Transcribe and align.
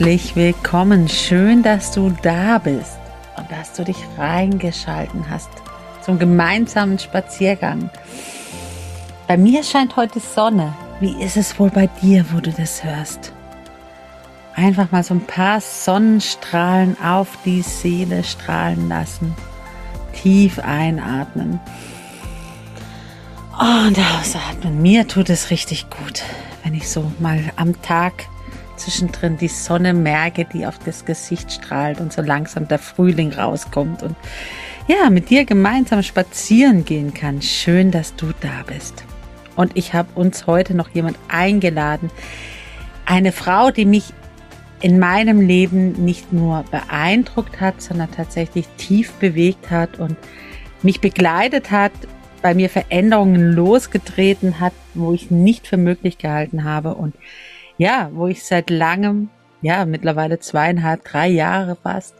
Herzlich 0.00 0.34
willkommen. 0.34 1.10
Schön, 1.10 1.62
dass 1.62 1.92
du 1.92 2.08
da 2.22 2.56
bist 2.56 2.98
und 3.36 3.52
dass 3.52 3.74
du 3.74 3.84
dich 3.84 3.98
reingeschalten 4.16 5.28
hast 5.28 5.50
zum 6.00 6.18
gemeinsamen 6.18 6.98
Spaziergang. 6.98 7.90
Bei 9.28 9.36
mir 9.36 9.62
scheint 9.62 9.96
heute 9.96 10.18
Sonne. 10.18 10.74
Wie 11.00 11.22
ist 11.22 11.36
es 11.36 11.58
wohl 11.58 11.68
bei 11.68 11.86
dir, 12.00 12.24
wo 12.32 12.40
du 12.40 12.50
das 12.50 12.82
hörst? 12.82 13.34
Einfach 14.54 14.90
mal 14.90 15.04
so 15.04 15.12
ein 15.12 15.26
paar 15.26 15.60
Sonnenstrahlen 15.60 16.96
auf 17.02 17.36
die 17.44 17.60
Seele 17.60 18.24
strahlen 18.24 18.88
lassen. 18.88 19.34
Tief 20.14 20.58
einatmen. 20.60 21.60
Und 23.52 23.98
ausatmen. 23.98 24.80
Mir 24.80 25.06
tut 25.06 25.28
es 25.28 25.50
richtig 25.50 25.90
gut, 25.90 26.22
wenn 26.64 26.72
ich 26.72 26.88
so 26.88 27.12
mal 27.18 27.52
am 27.56 27.82
Tag 27.82 28.24
zwischendrin 28.80 29.36
die 29.36 29.48
Sonne 29.48 29.94
merke, 29.94 30.44
die 30.44 30.66
auf 30.66 30.78
das 30.78 31.04
Gesicht 31.04 31.52
strahlt 31.52 32.00
und 32.00 32.12
so 32.12 32.22
langsam 32.22 32.66
der 32.66 32.78
Frühling 32.78 33.32
rauskommt 33.32 34.02
und 34.02 34.16
ja, 34.88 35.08
mit 35.10 35.30
dir 35.30 35.44
gemeinsam 35.44 36.02
spazieren 36.02 36.84
gehen 36.84 37.14
kann. 37.14 37.42
Schön, 37.42 37.90
dass 37.90 38.16
du 38.16 38.32
da 38.40 38.64
bist. 38.66 39.04
Und 39.54 39.76
ich 39.76 39.94
habe 39.94 40.08
uns 40.14 40.46
heute 40.46 40.74
noch 40.74 40.88
jemand 40.88 41.16
eingeladen. 41.28 42.10
Eine 43.04 43.30
Frau, 43.30 43.70
die 43.70 43.84
mich 43.84 44.12
in 44.80 44.98
meinem 44.98 45.40
Leben 45.40 45.92
nicht 46.04 46.32
nur 46.32 46.64
beeindruckt 46.70 47.60
hat, 47.60 47.80
sondern 47.82 48.10
tatsächlich 48.10 48.66
tief 48.78 49.12
bewegt 49.12 49.70
hat 49.70 49.98
und 49.98 50.16
mich 50.82 51.00
begleitet 51.00 51.70
hat, 51.70 51.92
bei 52.42 52.54
mir 52.54 52.70
Veränderungen 52.70 53.52
losgetreten 53.52 54.60
hat, 54.60 54.72
wo 54.94 55.12
ich 55.12 55.30
nicht 55.30 55.66
für 55.66 55.76
möglich 55.76 56.18
gehalten 56.18 56.64
habe 56.64 56.94
und 56.94 57.14
ja, 57.80 58.10
wo 58.12 58.26
ich 58.26 58.44
seit 58.44 58.68
langem, 58.68 59.30
ja, 59.62 59.86
mittlerweile 59.86 60.38
zweieinhalb, 60.38 61.02
drei 61.02 61.28
Jahre 61.28 61.78
fast, 61.82 62.14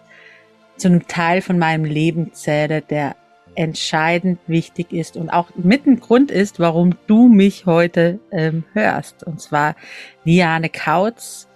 zu 0.79 0.89
einem 0.89 1.07
Teil 1.07 1.43
von 1.43 1.59
meinem 1.59 1.85
Leben 1.85 2.33
zähle, 2.33 2.81
der 2.81 3.15
entscheidend 3.57 4.39
wichtig 4.47 4.91
ist 4.91 5.19
und 5.19 5.29
auch 5.29 5.51
mit 5.57 5.87
ein 5.87 6.01
Grund 6.01 6.31
ist, 6.31 6.61
warum 6.61 6.95
du 7.07 7.29
mich 7.29 7.67
heute 7.67 8.21
ähm, 8.33 8.65
hörst. 8.73 9.23
Und 9.23 9.43
zwar 9.43 9.77
Liane 10.25 10.71
Kautz, 10.71 11.47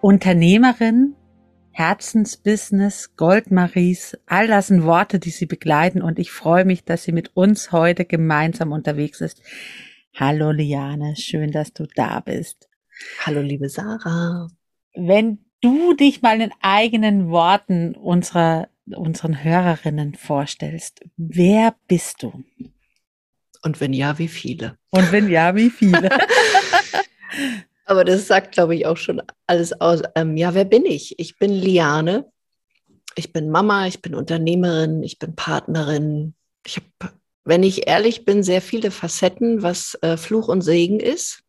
Unternehmerin, 0.00 1.12
Herzensbusiness, 1.72 3.16
Goldmaries, 3.16 4.16
all 4.24 4.46
das 4.46 4.68
sind 4.68 4.84
Worte, 4.84 5.18
die 5.18 5.28
sie 5.28 5.44
begleiten 5.44 6.00
und 6.00 6.18
ich 6.18 6.30
freue 6.30 6.64
mich, 6.64 6.84
dass 6.84 7.02
sie 7.02 7.12
mit 7.12 7.36
uns 7.36 7.70
heute 7.70 8.06
gemeinsam 8.06 8.72
unterwegs 8.72 9.20
ist. 9.20 9.42
Hallo 10.14 10.52
Liane, 10.52 11.16
schön, 11.16 11.50
dass 11.50 11.74
du 11.74 11.84
da 11.94 12.20
bist. 12.20 12.70
Hallo, 13.20 13.40
liebe 13.40 13.68
Sarah. 13.68 14.48
Wenn 14.94 15.44
du 15.60 15.94
dich 15.94 16.22
mal 16.22 16.40
in 16.40 16.52
eigenen 16.60 17.30
Worten 17.30 17.94
unserer, 17.94 18.68
unseren 18.86 19.42
Hörerinnen 19.42 20.14
vorstellst, 20.14 21.00
wer 21.16 21.74
bist 21.88 22.22
du? 22.22 22.44
Und 23.62 23.80
wenn 23.80 23.92
ja, 23.92 24.18
wie 24.18 24.28
viele? 24.28 24.76
Und 24.90 25.10
wenn 25.10 25.28
ja, 25.28 25.54
wie 25.54 25.70
viele? 25.70 26.10
Aber 27.86 28.04
das 28.04 28.26
sagt, 28.26 28.52
glaube 28.52 28.74
ich, 28.74 28.86
auch 28.86 28.96
schon 28.96 29.22
alles 29.46 29.78
aus. 29.80 30.02
Ähm, 30.14 30.36
ja, 30.36 30.54
wer 30.54 30.64
bin 30.64 30.86
ich? 30.86 31.18
Ich 31.18 31.38
bin 31.38 31.52
Liane. 31.52 32.30
Ich 33.16 33.32
bin 33.32 33.50
Mama, 33.50 33.86
ich 33.86 34.02
bin 34.02 34.14
Unternehmerin, 34.14 35.02
ich 35.02 35.18
bin 35.18 35.36
Partnerin. 35.36 36.34
Ich 36.66 36.76
habe, 36.76 37.14
wenn 37.44 37.62
ich 37.62 37.86
ehrlich 37.86 38.24
bin, 38.24 38.42
sehr 38.42 38.60
viele 38.60 38.90
Facetten, 38.90 39.62
was 39.62 39.96
äh, 40.02 40.16
Fluch 40.16 40.48
und 40.48 40.62
Segen 40.62 40.98
ist. 40.98 41.44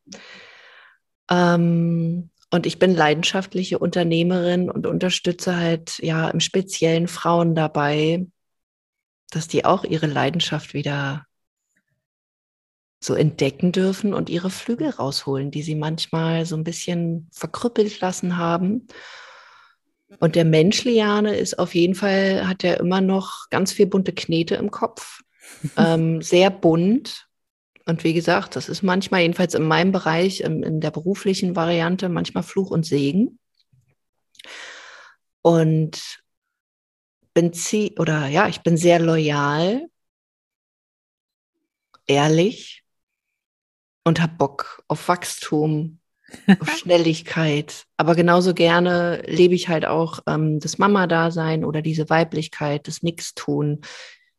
Ähm, 1.30 2.30
und 2.52 2.66
ich 2.66 2.80
bin 2.80 2.96
leidenschaftliche 2.96 3.80
Unternehmerin 3.80 4.70
und 4.70 4.86
unterstütze 4.86 5.56
halt 5.58 6.00
ja 6.00 6.30
im 6.30 6.40
Speziellen 6.40 7.08
Frauen 7.08 7.56
dabei, 7.56 8.28
dass 9.32 9.48
die 9.48 9.66
auch 9.66 9.84
ihre 9.84 10.08
Leidenschaft 10.08 10.74
wieder 10.74 11.26
so 13.06 13.14
entdecken 13.14 13.72
dürfen 13.72 14.14
und 14.14 14.30
ihre 14.30 14.50
Flügel 14.50 14.90
rausholen, 14.90 15.52
die 15.52 15.62
sie 15.62 15.76
manchmal 15.76 16.46
so 16.46 16.56
ein 16.56 16.64
bisschen 16.64 17.28
verkrüppelt 17.32 18.00
lassen 18.00 18.38
haben. 18.38 18.88
Und 20.20 20.36
der 20.36 20.46
Mensch, 20.46 20.84
Liane, 20.86 21.36
ist 21.36 21.60
auf 21.60 21.76
jeden 21.76 21.96
Fall, 21.96 22.48
hat 22.48 22.64
ja 22.64 22.76
immer 22.76 23.02
noch 23.02 23.50
ganz 23.50 23.74
viel 23.74 23.86
bunte 23.86 24.14
Knete 24.14 24.56
im 24.56 24.72
Kopf. 24.72 25.22
ähm, 25.78 26.22
sehr 26.22 26.50
bunt, 26.50 27.25
und 27.86 28.04
wie 28.04 28.14
gesagt, 28.14 28.56
das 28.56 28.68
ist 28.68 28.82
manchmal, 28.82 29.22
jedenfalls 29.22 29.54
in 29.54 29.64
meinem 29.64 29.92
Bereich, 29.92 30.42
in, 30.42 30.64
in 30.64 30.82
der 30.82 30.92
beruflichen 30.92 31.56
Variante, 31.56 32.10
manchmal 32.10 32.44
Fluch 32.44 32.72
und 32.72 32.86
Segen. 32.86 33.40
Und 35.44 36.24
bin 37.36 37.54
sie 37.54 37.96
oder 38.00 38.28
ja, 38.28 38.48
ich 38.48 38.62
bin 38.62 38.78
sehr 38.78 39.00
loyal, 39.00 39.88
ehrlich 42.08 42.84
und 44.04 44.22
habe 44.22 44.34
Bock 44.38 44.84
auf 44.88 45.08
Wachstum, 45.08 46.00
auf 46.60 46.70
Schnelligkeit. 46.78 47.86
Aber 47.98 48.16
genauso 48.16 48.56
gerne 48.56 49.22
lebe 49.28 49.54
ich 49.54 49.68
halt 49.68 49.86
auch 49.86 50.22
ähm, 50.28 50.60
das 50.60 50.80
Mama-Dasein 50.80 51.64
oder 51.64 51.84
diese 51.84 52.10
Weiblichkeit, 52.10 52.88
das 52.88 53.04
Nix-Tun. 53.04 53.82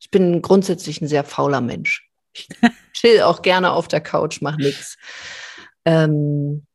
Ich 0.00 0.10
bin 0.10 0.42
grundsätzlich 0.42 1.00
ein 1.00 1.08
sehr 1.08 1.24
fauler 1.24 1.60
Mensch. 1.60 2.10
Ich 2.32 2.48
chill 3.06 3.22
auch 3.22 3.42
gerne 3.42 3.72
auf 3.72 3.88
der 3.88 4.00
Couch, 4.00 4.40
mach 4.40 4.56
nix. 4.56 4.96
Ähm, 5.84 6.66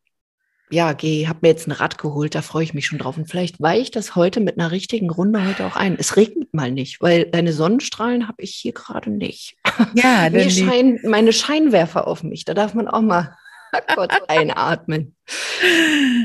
ja, 0.69 0.93
geh, 0.93 1.27
hab 1.27 1.41
mir 1.41 1.49
jetzt 1.49 1.67
ein 1.67 1.73
Rad 1.73 1.97
geholt, 1.97 2.33
da 2.33 2.41
freue 2.41 2.63
ich 2.63 2.73
mich 2.73 2.85
schon 2.85 2.99
drauf. 2.99 3.17
Und 3.17 3.29
vielleicht 3.29 3.59
weiche 3.59 3.91
das 3.91 4.15
heute 4.15 4.39
mit 4.39 4.57
einer 4.57 4.71
richtigen 4.71 5.09
Runde 5.09 5.45
heute 5.45 5.65
auch 5.65 5.75
ein. 5.75 5.97
Es 5.99 6.15
regnet 6.15 6.53
mal 6.53 6.71
nicht, 6.71 7.01
weil 7.01 7.25
deine 7.25 7.51
Sonnenstrahlen 7.51 8.29
habe 8.29 8.41
ich 8.41 8.55
hier 8.55 8.71
gerade 8.71 9.09
nicht. 9.11 9.57
Ja, 9.95 10.29
Mir 10.31 10.49
scheinen 10.49 10.99
meine 11.03 11.33
Scheinwerfer 11.33 12.07
auf 12.07 12.23
mich. 12.23 12.45
Da 12.45 12.53
darf 12.53 12.73
man 12.73 12.87
auch 12.87 13.01
mal 13.01 13.35
kurz 13.95 14.13
einatmen. 14.29 15.17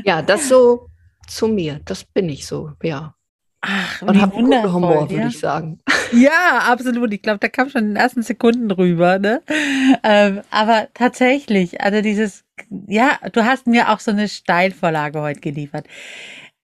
Ja, 0.05 0.21
das 0.21 0.47
so 0.47 0.87
zu 1.27 1.49
mir. 1.49 1.81
Das 1.83 2.05
bin 2.05 2.29
ich 2.29 2.47
so, 2.47 2.71
ja. 2.81 3.16
Ach, 3.61 4.01
und 4.03 4.21
habe 4.21 4.35
guten 4.35 4.73
Humor, 4.73 5.03
ja? 5.03 5.09
würde 5.09 5.27
ich 5.27 5.39
sagen. 5.39 5.79
Ja, 6.13 6.59
absolut. 6.69 7.11
Ich 7.11 7.21
glaube, 7.21 7.39
da 7.39 7.49
kam 7.49 7.69
schon 7.69 7.81
in 7.81 7.87
den 7.89 7.95
ersten 7.97 8.23
Sekunden 8.23 8.71
rüber. 8.71 9.19
Ne? 9.19 9.41
Ähm, 10.03 10.39
aber 10.51 10.87
tatsächlich, 10.93 11.81
also 11.81 12.01
dieses, 12.01 12.45
ja, 12.87 13.19
du 13.33 13.43
hast 13.43 13.67
mir 13.67 13.89
auch 13.89 13.99
so 13.99 14.11
eine 14.11 14.29
Steilvorlage 14.29 15.19
heute 15.19 15.41
geliefert 15.41 15.85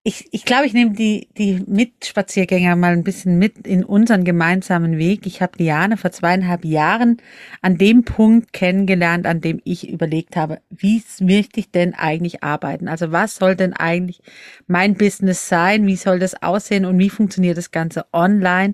ich, 0.06 0.28
ich 0.32 0.44
glaube, 0.44 0.66
ich 0.66 0.74
nehme 0.74 0.92
die, 0.92 1.30
die 1.38 1.64
Mitspaziergänger 1.66 2.76
mal 2.76 2.92
ein 2.92 3.06
bisschen 3.06 3.40
mit 3.40 3.66
in 3.66 3.86
unseren 3.86 4.26
gemeinsamen 4.26 4.98
Weg. 4.98 5.26
Ich 5.26 5.42
habe 5.42 5.58
Liane 5.58 5.96
vor 5.96 6.12
zweieinhalb 6.12 6.66
Jahren 6.66 7.22
an 7.62 7.78
dem 7.78 8.04
Punkt 8.04 8.52
kennengelernt, 8.52 9.26
an 9.26 9.40
dem 9.40 9.62
ich 9.64 9.90
überlegt 9.90 10.36
habe, 10.36 10.60
wie 10.70 11.02
möchte 11.22 11.62
ich 11.62 11.72
denn 11.72 11.94
eigentlich 11.94 12.44
arbeiten? 12.44 12.90
Also 12.90 13.14
was 13.14 13.38
soll 13.38 13.56
denn 13.56 13.72
eigentlich 13.72 14.20
mein 14.68 14.96
Business 14.96 15.48
sein? 15.48 15.88
Wie 15.88 15.96
soll 15.96 16.20
das 16.20 16.42
aussehen 16.44 16.84
und 16.84 17.00
wie 17.00 17.10
funktioniert 17.10 17.58
das 17.58 17.72
Ganze 17.72 18.06
online? 18.12 18.74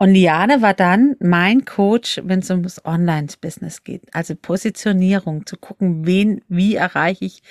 Und 0.00 0.10
Liane 0.10 0.60
war 0.60 0.74
dann 0.74 1.14
mein 1.20 1.64
Coach, 1.64 2.20
wenn 2.24 2.40
es 2.40 2.50
ums 2.50 2.84
Online-Business 2.84 3.82
geht. 3.82 4.02
Also 4.12 4.34
Positionierung, 4.36 5.46
zu 5.46 5.56
gucken, 5.56 6.06
wen, 6.06 6.40
wie 6.48 6.76
erreiche 6.76 7.24
ich 7.24 7.42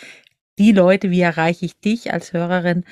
die 0.58 0.72
Leute, 0.72 1.12
wie 1.12 1.22
erreiche 1.22 1.66
ich 1.66 1.80
dich 1.80 2.14
als 2.14 2.34
Hörerin, 2.34 2.84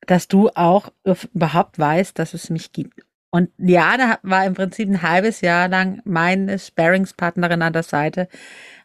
dass 0.00 0.28
du 0.28 0.50
auch 0.50 0.92
überhaupt 1.04 1.78
weißt, 1.78 2.18
dass 2.18 2.34
es 2.34 2.50
mich 2.50 2.72
gibt. 2.72 3.02
Und 3.30 3.50
Liane 3.58 4.18
war 4.22 4.46
im 4.46 4.54
Prinzip 4.54 4.88
ein 4.88 5.02
halbes 5.02 5.40
Jahr 5.40 5.68
lang 5.68 6.00
meine 6.04 6.58
Sparingspartnerin 6.58 7.60
an 7.62 7.72
der 7.72 7.82
Seite, 7.82 8.28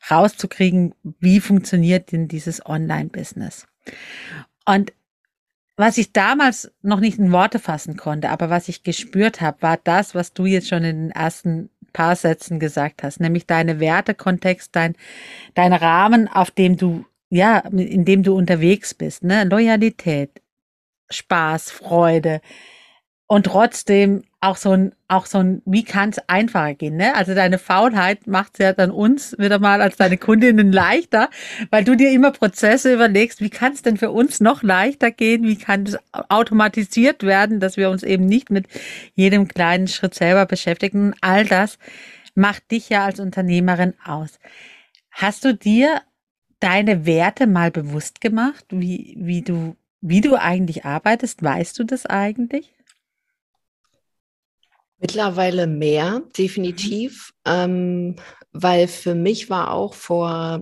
rauszukriegen, 0.09 0.93
wie 1.03 1.39
funktioniert 1.39 2.11
denn 2.11 2.27
dieses 2.27 2.65
Online-Business. 2.65 3.67
Und 4.65 4.93
was 5.77 5.97
ich 5.97 6.11
damals 6.11 6.71
noch 6.81 6.99
nicht 6.99 7.17
in 7.17 7.31
Worte 7.31 7.59
fassen 7.59 7.97
konnte, 7.97 8.29
aber 8.29 8.49
was 8.49 8.67
ich 8.67 8.83
gespürt 8.83 9.41
habe, 9.41 9.61
war 9.61 9.77
das, 9.83 10.15
was 10.15 10.33
du 10.33 10.45
jetzt 10.45 10.67
schon 10.67 10.83
in 10.83 11.03
den 11.03 11.11
ersten 11.11 11.69
paar 11.93 12.15
Sätzen 12.15 12.59
gesagt 12.59 13.03
hast, 13.03 13.19
nämlich 13.19 13.47
deine 13.47 13.79
Wertekontext, 13.79 14.75
dein, 14.75 14.95
dein 15.55 15.73
Rahmen, 15.73 16.27
auf 16.27 16.51
dem 16.51 16.77
du, 16.77 17.05
ja, 17.31 17.59
in 17.59 18.05
dem 18.05 18.23
du 18.23 18.35
unterwegs 18.35 18.93
bist, 18.93 19.23
ne? 19.23 19.45
Loyalität, 19.45 20.41
Spaß, 21.09 21.71
Freude, 21.71 22.41
und 23.31 23.45
trotzdem 23.45 24.23
auch 24.41 24.57
so 24.57 24.71
ein, 24.71 24.93
auch 25.07 25.25
so 25.25 25.37
ein, 25.37 25.61
wie 25.65 25.85
kann 25.85 26.09
es 26.09 26.19
einfacher 26.27 26.73
gehen, 26.73 26.97
ne? 26.97 27.15
Also 27.15 27.33
deine 27.33 27.57
Faulheit 27.57 28.27
macht 28.27 28.55
es 28.55 28.65
ja 28.65 28.73
dann 28.73 28.91
uns 28.91 29.37
wieder 29.39 29.57
mal 29.57 29.81
als 29.81 29.95
deine 29.95 30.17
Kundinnen 30.17 30.71
leichter, 30.73 31.29
weil 31.69 31.85
du 31.85 31.95
dir 31.95 32.11
immer 32.11 32.31
Prozesse 32.31 32.93
überlegst, 32.93 33.39
wie 33.39 33.49
kann 33.49 33.71
es 33.71 33.81
denn 33.81 33.95
für 33.95 34.11
uns 34.11 34.41
noch 34.41 34.63
leichter 34.63 35.11
gehen, 35.11 35.43
wie 35.47 35.55
kann 35.55 35.83
es 35.83 35.97
automatisiert 36.11 37.23
werden, 37.23 37.61
dass 37.61 37.77
wir 37.77 37.89
uns 37.89 38.03
eben 38.03 38.25
nicht 38.25 38.49
mit 38.49 38.67
jedem 39.15 39.47
kleinen 39.47 39.87
Schritt 39.87 40.15
selber 40.15 40.45
beschäftigen. 40.45 41.13
All 41.21 41.45
das 41.45 41.79
macht 42.35 42.69
dich 42.71 42.89
ja 42.89 43.05
als 43.05 43.21
Unternehmerin 43.21 43.93
aus. 44.03 44.39
Hast 45.09 45.45
du 45.45 45.53
dir 45.53 46.01
deine 46.61 47.05
Werte 47.05 47.47
mal 47.47 47.71
bewusst 47.71 48.21
gemacht, 48.21 48.65
wie, 48.69 49.15
wie 49.17 49.41
du, 49.41 49.75
wie 49.99 50.21
du 50.21 50.35
eigentlich 50.35 50.85
arbeitest? 50.85 51.43
Weißt 51.43 51.77
du 51.77 51.83
das 51.83 52.05
eigentlich? 52.05 52.73
Mittlerweile 54.99 55.65
mehr, 55.65 56.21
definitiv, 56.37 57.33
mhm. 57.45 57.51
ähm, 57.51 58.15
weil 58.53 58.87
für 58.87 59.15
mich 59.15 59.49
war 59.49 59.73
auch 59.73 59.95
vor, 59.95 60.61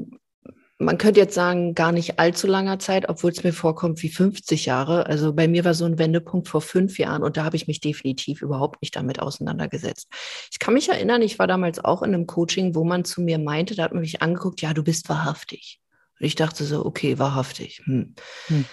man 0.78 0.98
könnte 0.98 1.20
jetzt 1.20 1.36
sagen, 1.36 1.76
gar 1.76 1.92
nicht 1.92 2.20
allzu 2.20 2.48
langer 2.48 2.80
Zeit, 2.80 3.10
obwohl 3.10 3.32
es 3.32 3.44
mir 3.44 3.52
vorkommt 3.52 4.02
wie 4.02 4.08
50 4.08 4.66
Jahre. 4.66 5.08
Also 5.08 5.34
bei 5.34 5.50
mir 5.50 5.66
war 5.66 5.74
so 5.74 5.84
ein 5.84 6.00
Wendepunkt 6.00 6.48
vor 6.48 6.62
fünf 6.62 6.98
Jahren 7.00 7.22
und 7.22 7.36
da 7.36 7.44
habe 7.44 7.58
ich 7.58 7.68
mich 7.68 7.82
definitiv 7.82 8.42
überhaupt 8.42 8.82
nicht 8.82 8.96
damit 8.96 9.20
auseinandergesetzt. 9.20 10.08
Ich 10.52 10.60
kann 10.60 10.74
mich 10.74 10.88
erinnern, 10.88 11.22
ich 11.22 11.38
war 11.38 11.48
damals 11.48 11.84
auch 11.84 12.02
in 12.02 12.14
einem 12.14 12.26
Coaching, 12.26 12.76
wo 12.76 12.86
man 12.86 13.04
zu 13.04 13.22
mir 13.22 13.40
meinte, 13.40 13.76
da 13.76 13.84
hat 13.84 13.92
man 13.92 14.02
mich 14.02 14.22
angeguckt, 14.22 14.62
ja, 14.62 14.74
du 14.74 14.84
bist 14.84 15.10
wahrhaftig. 15.10 15.82
Und 16.20 16.26
ich 16.26 16.36
dachte 16.36 16.66
so, 16.66 16.86
okay, 16.86 17.18
wahrhaftig. 17.20 17.82
Hm. 17.86 18.16
Hm. 18.48 18.66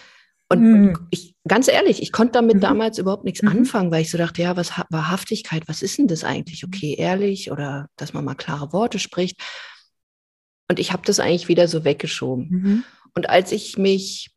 Und 0.48 0.62
mhm. 0.62 1.08
ich, 1.10 1.34
ganz 1.48 1.66
ehrlich, 1.66 2.00
ich 2.00 2.12
konnte 2.12 2.32
damit 2.32 2.56
mhm. 2.56 2.60
damals 2.60 2.98
überhaupt 2.98 3.24
nichts 3.24 3.42
mhm. 3.42 3.48
anfangen, 3.48 3.90
weil 3.90 4.02
ich 4.02 4.10
so 4.10 4.18
dachte, 4.18 4.42
ja, 4.42 4.56
was 4.56 4.70
Wahrhaftigkeit, 4.90 5.66
was 5.66 5.82
ist 5.82 5.98
denn 5.98 6.06
das 6.06 6.22
eigentlich? 6.22 6.64
Okay, 6.64 6.94
ehrlich 6.96 7.50
oder 7.50 7.88
dass 7.96 8.12
man 8.12 8.24
mal 8.24 8.36
klare 8.36 8.72
Worte 8.72 9.00
spricht. 9.00 9.40
Und 10.68 10.78
ich 10.78 10.92
habe 10.92 11.02
das 11.04 11.18
eigentlich 11.18 11.48
wieder 11.48 11.66
so 11.66 11.84
weggeschoben. 11.84 12.48
Mhm. 12.48 12.84
Und 13.14 13.28
als 13.28 13.50
ich 13.50 13.76
mich 13.76 14.30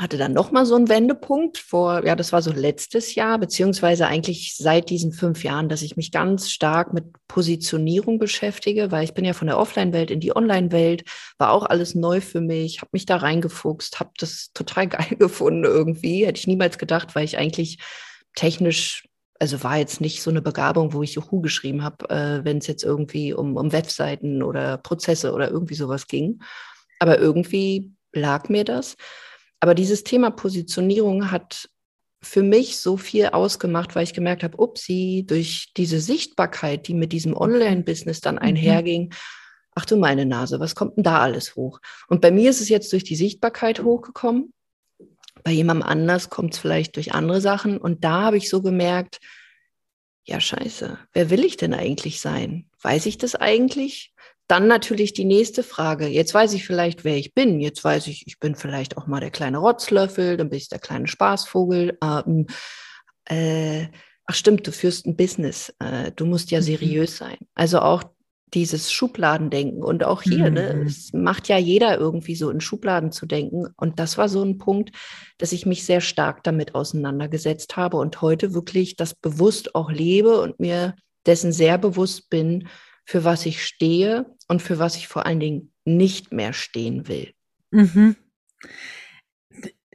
hatte 0.00 0.16
dann 0.16 0.32
nochmal 0.32 0.64
so 0.64 0.76
einen 0.76 0.88
Wendepunkt 0.88 1.58
vor, 1.58 2.06
ja, 2.06 2.16
das 2.16 2.32
war 2.32 2.40
so 2.40 2.50
letztes 2.50 3.14
Jahr, 3.14 3.38
beziehungsweise 3.38 4.06
eigentlich 4.06 4.56
seit 4.56 4.88
diesen 4.88 5.12
fünf 5.12 5.44
Jahren, 5.44 5.68
dass 5.68 5.82
ich 5.82 5.94
mich 5.98 6.10
ganz 6.10 6.48
stark 6.50 6.94
mit 6.94 7.04
Positionierung 7.28 8.18
beschäftige, 8.18 8.90
weil 8.90 9.04
ich 9.04 9.12
bin 9.12 9.26
ja 9.26 9.34
von 9.34 9.46
der 9.46 9.58
Offline-Welt 9.58 10.10
in 10.10 10.20
die 10.20 10.34
Online-Welt, 10.34 11.04
war 11.36 11.52
auch 11.52 11.66
alles 11.66 11.94
neu 11.94 12.22
für 12.22 12.40
mich, 12.40 12.80
habe 12.80 12.88
mich 12.92 13.04
da 13.04 13.16
reingefuchst, 13.16 14.00
habe 14.00 14.10
das 14.18 14.52
total 14.54 14.86
geil 14.88 15.16
gefunden 15.18 15.64
irgendwie, 15.64 16.24
hätte 16.24 16.38
ich 16.38 16.46
niemals 16.46 16.78
gedacht, 16.78 17.14
weil 17.14 17.26
ich 17.26 17.36
eigentlich 17.36 17.78
technisch 18.34 19.04
also 19.38 19.62
war 19.62 19.78
jetzt 19.78 20.02
nicht 20.02 20.22
so 20.22 20.28
eine 20.30 20.42
Begabung, 20.42 20.92
wo 20.92 21.02
ich 21.02 21.14
Juhu 21.14 21.40
geschrieben 21.40 21.82
habe, 21.82 22.10
äh, 22.10 22.44
wenn 22.44 22.58
es 22.58 22.66
jetzt 22.66 22.84
irgendwie 22.84 23.32
um, 23.32 23.56
um 23.56 23.72
Webseiten 23.72 24.42
oder 24.42 24.76
Prozesse 24.76 25.32
oder 25.32 25.50
irgendwie 25.50 25.74
sowas 25.74 26.06
ging. 26.06 26.42
Aber 26.98 27.18
irgendwie 27.18 27.90
lag 28.12 28.50
mir 28.50 28.64
das. 28.64 28.96
Aber 29.60 29.74
dieses 29.74 30.04
Thema 30.04 30.30
Positionierung 30.30 31.30
hat 31.30 31.68
für 32.22 32.42
mich 32.42 32.78
so 32.78 32.96
viel 32.96 33.26
ausgemacht, 33.26 33.94
weil 33.94 34.04
ich 34.04 34.12
gemerkt 34.12 34.42
habe, 34.42 34.58
upsie, 34.58 35.24
durch 35.26 35.72
diese 35.76 36.00
Sichtbarkeit, 36.00 36.88
die 36.88 36.94
mit 36.94 37.12
diesem 37.12 37.34
Online-Business 37.34 38.20
dann 38.20 38.36
mhm. 38.36 38.42
einherging, 38.42 39.14
ach 39.74 39.86
du 39.86 39.96
meine 39.96 40.26
Nase, 40.26 40.60
was 40.60 40.74
kommt 40.74 40.96
denn 40.96 41.04
da 41.04 41.20
alles 41.20 41.56
hoch? 41.56 41.80
Und 42.08 42.20
bei 42.20 42.30
mir 42.30 42.50
ist 42.50 42.60
es 42.60 42.68
jetzt 42.68 42.92
durch 42.92 43.04
die 43.04 43.16
Sichtbarkeit 43.16 43.82
hochgekommen. 43.82 44.52
Bei 45.42 45.52
jemandem 45.52 45.88
anders 45.88 46.28
kommt 46.28 46.54
es 46.54 46.60
vielleicht 46.60 46.96
durch 46.96 47.14
andere 47.14 47.40
Sachen. 47.40 47.78
Und 47.78 48.04
da 48.04 48.22
habe 48.22 48.36
ich 48.36 48.50
so 48.50 48.60
gemerkt, 48.60 49.20
ja, 50.24 50.40
scheiße, 50.40 50.98
wer 51.12 51.30
will 51.30 51.44
ich 51.44 51.56
denn 51.56 51.72
eigentlich 51.72 52.20
sein? 52.20 52.68
Weiß 52.82 53.06
ich 53.06 53.16
das 53.16 53.34
eigentlich? 53.34 54.12
Dann 54.50 54.66
natürlich 54.66 55.12
die 55.12 55.24
nächste 55.24 55.62
Frage. 55.62 56.08
Jetzt 56.08 56.34
weiß 56.34 56.54
ich 56.54 56.66
vielleicht, 56.66 57.04
wer 57.04 57.16
ich 57.16 57.34
bin. 57.34 57.60
Jetzt 57.60 57.84
weiß 57.84 58.08
ich, 58.08 58.26
ich 58.26 58.40
bin 58.40 58.56
vielleicht 58.56 58.96
auch 58.96 59.06
mal 59.06 59.20
der 59.20 59.30
kleine 59.30 59.58
Rotzlöffel, 59.58 60.36
dann 60.36 60.50
bin 60.50 60.56
ich 60.56 60.68
der 60.68 60.80
kleine 60.80 61.06
Spaßvogel. 61.06 61.96
Ähm, 62.02 62.48
äh, 63.26 63.86
ach 64.26 64.34
stimmt, 64.34 64.66
du 64.66 64.72
führst 64.72 65.06
ein 65.06 65.14
Business. 65.14 65.72
Äh, 65.78 66.10
du 66.16 66.26
musst 66.26 66.50
ja 66.50 66.58
mhm. 66.58 66.64
seriös 66.64 67.16
sein. 67.16 67.36
Also 67.54 67.78
auch 67.78 68.02
dieses 68.52 68.90
Schubladendenken 68.90 69.84
und 69.84 70.02
auch 70.02 70.22
hier, 70.22 70.50
ne, 70.50 70.72
mhm. 70.74 70.80
ne, 70.80 70.86
es 70.86 71.12
macht 71.12 71.46
ja 71.46 71.56
jeder 71.56 71.96
irgendwie 71.98 72.34
so 72.34 72.50
in 72.50 72.60
Schubladen 72.60 73.12
zu 73.12 73.26
denken. 73.26 73.68
Und 73.76 74.00
das 74.00 74.18
war 74.18 74.28
so 74.28 74.42
ein 74.42 74.58
Punkt, 74.58 74.90
dass 75.38 75.52
ich 75.52 75.64
mich 75.64 75.84
sehr 75.84 76.00
stark 76.00 76.42
damit 76.42 76.74
auseinandergesetzt 76.74 77.76
habe 77.76 77.98
und 77.98 78.20
heute 78.20 78.52
wirklich 78.52 78.96
das 78.96 79.14
bewusst 79.14 79.76
auch 79.76 79.92
lebe 79.92 80.40
und 80.40 80.58
mir 80.58 80.96
dessen 81.24 81.52
sehr 81.52 81.78
bewusst 81.78 82.30
bin, 82.30 82.66
für 83.10 83.24
was 83.24 83.44
ich 83.44 83.64
stehe 83.64 84.24
und 84.46 84.62
für 84.62 84.78
was 84.78 84.94
ich 84.94 85.08
vor 85.08 85.26
allen 85.26 85.40
Dingen 85.40 85.72
nicht 85.84 86.32
mehr 86.32 86.52
stehen 86.52 87.08
will. 87.08 87.34
Mhm. 87.72 88.14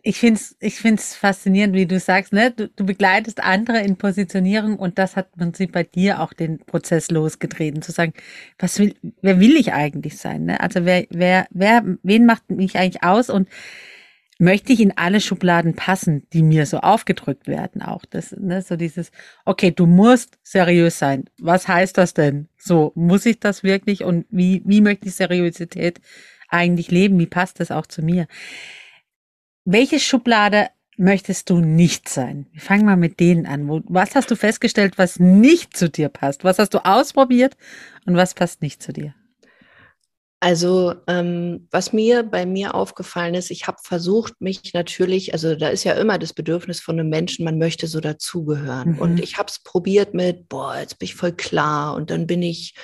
Ich 0.04 0.20
finde 0.20 0.42
es 0.42 0.58
ich 0.60 0.76
find's 0.76 1.16
faszinierend, 1.16 1.74
wie 1.76 1.86
du 1.86 1.98
sagst, 1.98 2.34
ne? 2.34 2.52
Du, 2.52 2.68
du, 2.68 2.86
begleitest 2.86 3.42
andere 3.42 3.80
in 3.80 3.96
Positionierung 3.96 4.78
und 4.78 5.00
das 5.00 5.16
hat 5.16 5.30
im 5.31 5.40
Prinzip 5.40 5.72
bei 5.72 5.84
dir 5.84 6.19
auch 6.19 6.34
den 6.34 6.60
Prozess 6.60 7.10
losgetreten, 7.10 7.81
zu 7.81 7.94
sagen, 7.94 8.12
was 8.60 8.80
will, 8.80 8.94
wer 9.22 9.40
will 9.40 9.56
ich 9.56 9.72
eigentlich 9.72 10.18
sein? 10.18 10.44
Ne? 10.44 10.60
Also 10.60 10.84
wer, 10.84 11.07
wer, 11.10 11.48
wer, 11.52 11.86
wen 12.04 12.26
macht 12.26 12.52
mich 12.52 12.78
eigentlich 12.78 13.04
aus? 13.04 13.30
Und 13.30 13.48
möchte 14.37 14.73
ich 14.73 14.81
in 14.81 14.97
alle 14.97 15.21
Schubladen 15.21 15.75
passen, 15.75 16.27
die 16.33 16.44
mir 16.44 16.65
so 16.65 16.80
aufgedrückt 16.80 17.47
werden 17.47 17.81
auch. 17.81 18.04
Das, 18.06 18.31
ne, 18.31 18.61
so 18.61 18.75
dieses, 18.75 19.11
okay, 19.45 19.71
du 19.71 19.85
musst 19.85 20.37
seriös 20.44 20.99
sein. 20.99 21.25
Was 21.39 21.68
heißt 21.68 21.97
das 21.97 22.13
denn? 22.13 22.49
So, 22.57 22.92
muss 22.95 23.25
ich 23.25 23.39
das 23.39 23.63
wirklich 23.63 24.04
und 24.04 24.25
wie, 24.30 24.61
wie 24.65 24.81
möchte 24.81 25.07
ich 25.07 25.15
Seriosität 25.15 26.01
eigentlich 26.49 26.92
leben? 26.92 27.18
Wie 27.19 27.27
passt 27.27 27.59
das 27.59 27.71
auch 27.71 27.87
zu 27.87 28.01
mir? 28.01 28.27
Welche 29.63 29.99
Schublade 29.99 30.68
möchtest 30.97 31.49
du 31.49 31.59
nicht 31.59 32.09
sein? 32.09 32.47
Wir 32.51 32.61
fangen 32.61 32.85
mal 32.85 32.97
mit 32.97 33.19
denen 33.19 33.45
an. 33.45 33.68
Wo, 33.68 33.81
was 33.85 34.15
hast 34.15 34.30
du 34.31 34.35
festgestellt, 34.35 34.97
was 34.97 35.19
nicht 35.19 35.75
zu 35.77 35.89
dir 35.89 36.09
passt? 36.09 36.44
Was 36.44 36.59
hast 36.59 36.73
du 36.73 36.85
ausprobiert 36.85 37.56
und 38.06 38.15
was 38.15 38.33
passt 38.33 38.61
nicht 38.61 38.83
zu 38.83 38.92
dir? 38.92 39.15
Also 40.45 40.94
ähm, 41.07 41.68
was 41.71 41.92
mir 41.92 42.21
bei 42.21 42.45
mir 42.45 42.75
aufgefallen 42.75 43.33
ist, 43.33 43.49
ich 43.49 43.66
habe 43.66 43.80
versucht, 43.81 44.40
mich 44.40 44.75
natürlich, 44.75 45.33
also 45.33 45.56
da 45.56 45.69
ist 45.69 45.85
ja 45.85 45.94
immer 45.94 46.19
das 46.19 46.33
Bedürfnis 46.33 46.80
von 46.80 46.99
einem 46.99 47.09
Menschen, 47.09 47.45
man 47.45 47.57
möchte 47.57 47.87
so 47.87 47.99
dazugehören. 47.99 48.92
Mhm. 48.92 48.99
Und 48.99 49.19
ich 49.23 49.40
habe 49.40 49.49
es 49.49 49.57
probiert 49.57 50.14
mit, 50.14 50.47
boah, 50.47 50.78
jetzt 50.78 50.99
bin 50.99 51.07
ich 51.07 51.16
voll 51.16 51.31
klar 51.31 51.95
und 51.95 52.11
dann 52.11 52.28
bin 52.28 52.44
ich, 52.44 52.75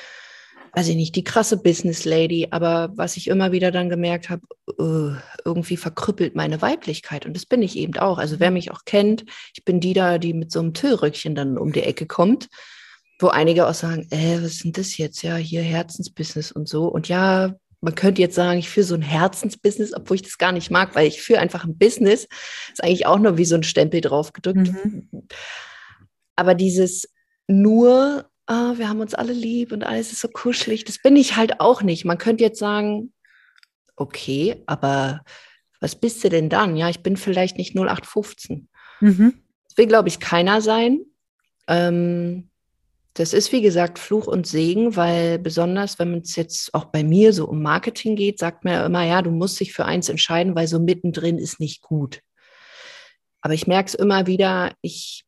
weiß 0.73 0.87
ich 0.87 0.95
nicht, 0.95 1.15
die 1.15 1.23
krasse 1.23 1.55
Business 1.55 2.03
Lady. 2.03 2.47
Aber 2.49 2.93
was 2.95 3.15
ich 3.15 3.27
immer 3.27 3.51
wieder 3.51 3.69
dann 3.69 3.89
gemerkt 3.89 4.31
habe, 4.31 4.41
uh, 4.79 5.13
irgendwie 5.45 5.77
verkrüppelt 5.77 6.33
meine 6.33 6.63
Weiblichkeit. 6.63 7.27
Und 7.27 7.35
das 7.35 7.45
bin 7.45 7.61
ich 7.61 7.77
eben 7.77 7.95
auch. 7.99 8.17
Also 8.17 8.39
wer 8.39 8.49
mhm. 8.49 8.55
mich 8.55 8.71
auch 8.71 8.85
kennt, 8.85 9.23
ich 9.53 9.63
bin 9.63 9.79
die 9.79 9.93
da, 9.93 10.17
die 10.17 10.33
mit 10.33 10.51
so 10.51 10.61
einem 10.61 10.73
Tüllröckchen 10.73 11.35
dann 11.35 11.59
um 11.59 11.73
die 11.73 11.83
Ecke 11.83 12.07
kommt 12.07 12.49
wo 13.21 13.27
einige 13.27 13.67
auch 13.67 13.73
sagen, 13.73 14.07
äh, 14.11 14.37
was 14.37 14.53
ist 14.53 14.63
denn 14.63 14.71
das 14.71 14.97
jetzt? 14.97 15.21
Ja, 15.21 15.35
hier 15.35 15.61
Herzensbusiness 15.61 16.51
und 16.51 16.67
so. 16.67 16.85
Und 16.85 17.07
ja, 17.07 17.55
man 17.81 17.95
könnte 17.95 18.21
jetzt 18.21 18.35
sagen, 18.35 18.59
ich 18.59 18.69
führe 18.69 18.85
so 18.85 18.95
ein 18.95 19.01
Herzensbusiness, 19.01 19.93
obwohl 19.93 20.15
ich 20.15 20.21
das 20.21 20.37
gar 20.37 20.51
nicht 20.51 20.69
mag, 20.69 20.95
weil 20.95 21.07
ich 21.07 21.21
führe 21.21 21.39
einfach 21.39 21.63
ein 21.63 21.77
Business. 21.77 22.27
Ist 22.71 22.83
eigentlich 22.83 23.07
auch 23.07 23.19
nur 23.19 23.37
wie 23.37 23.45
so 23.45 23.55
ein 23.55 23.63
Stempel 23.63 24.01
drauf 24.01 24.33
gedrückt. 24.33 24.71
Mhm. 24.71 25.09
Aber 26.35 26.53
dieses 26.53 27.09
nur, 27.47 28.29
ah, 28.45 28.73
wir 28.77 28.87
haben 28.87 29.01
uns 29.01 29.15
alle 29.15 29.33
lieb 29.33 29.71
und 29.71 29.83
alles 29.83 30.11
ist 30.11 30.21
so 30.21 30.27
kuschelig, 30.27 30.85
das 30.85 30.99
bin 30.99 31.15
ich 31.15 31.35
halt 31.35 31.59
auch 31.59 31.81
nicht. 31.81 32.05
Man 32.05 32.19
könnte 32.19 32.43
jetzt 32.43 32.59
sagen, 32.59 33.13
okay, 33.95 34.61
aber 34.67 35.21
was 35.79 35.95
bist 35.95 36.23
du 36.23 36.29
denn 36.29 36.49
dann? 36.49 36.77
Ja, 36.77 36.89
ich 36.89 37.01
bin 37.01 37.17
vielleicht 37.17 37.57
nicht 37.57 37.75
0815. 37.75 38.69
Mhm. 38.99 39.33
Das 39.67 39.77
will, 39.77 39.87
glaube 39.87 40.07
ich, 40.07 40.19
keiner 40.19 40.61
sein. 40.61 41.01
Ähm, 41.67 42.50
Das 43.13 43.33
ist, 43.33 43.51
wie 43.51 43.61
gesagt, 43.61 43.99
Fluch 43.99 44.27
und 44.27 44.47
Segen, 44.47 44.95
weil 44.95 45.37
besonders, 45.37 45.99
wenn 45.99 46.19
es 46.19 46.35
jetzt 46.37 46.73
auch 46.73 46.85
bei 46.85 47.03
mir 47.03 47.33
so 47.33 47.45
um 47.45 47.61
Marketing 47.61 48.15
geht, 48.15 48.39
sagt 48.39 48.63
man 48.63 48.73
ja 48.73 48.85
immer, 48.85 49.03
ja, 49.03 49.21
du 49.21 49.31
musst 49.31 49.59
dich 49.59 49.73
für 49.73 49.85
eins 49.85 50.07
entscheiden, 50.07 50.55
weil 50.55 50.67
so 50.67 50.79
mittendrin 50.79 51.37
ist 51.37 51.59
nicht 51.59 51.81
gut. 51.81 52.21
Aber 53.41 53.53
ich 53.53 53.67
merke 53.67 53.87
es 53.87 53.95
immer 53.95 54.27
wieder, 54.27 54.73
ich, 54.81 55.25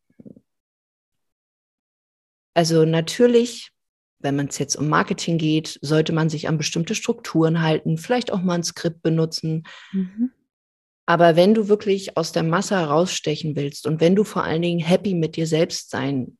also 2.53 2.85
natürlich, 2.85 3.71
wenn 4.19 4.37
man 4.37 4.47
es 4.47 4.59
jetzt 4.59 4.77
um 4.77 4.87
Marketing 4.87 5.37
geht, 5.37 5.77
sollte 5.81 6.13
man 6.13 6.29
sich 6.29 6.47
an 6.47 6.57
bestimmte 6.57 6.95
Strukturen 6.95 7.61
halten, 7.61 7.97
vielleicht 7.97 8.31
auch 8.31 8.41
mal 8.41 8.55
ein 8.55 8.63
Skript 8.63 9.01
benutzen. 9.01 9.63
Mhm. 9.91 10.31
Aber 11.05 11.35
wenn 11.35 11.53
du 11.53 11.67
wirklich 11.67 12.15
aus 12.15 12.31
der 12.31 12.43
Masse 12.43 12.77
herausstechen 12.77 13.57
willst 13.57 13.87
und 13.87 13.99
wenn 13.99 14.15
du 14.15 14.23
vor 14.23 14.45
allen 14.45 14.61
Dingen 14.61 14.79
happy 14.79 15.15
mit 15.15 15.35
dir 15.35 15.47
selbst 15.47 15.89
sein 15.89 16.37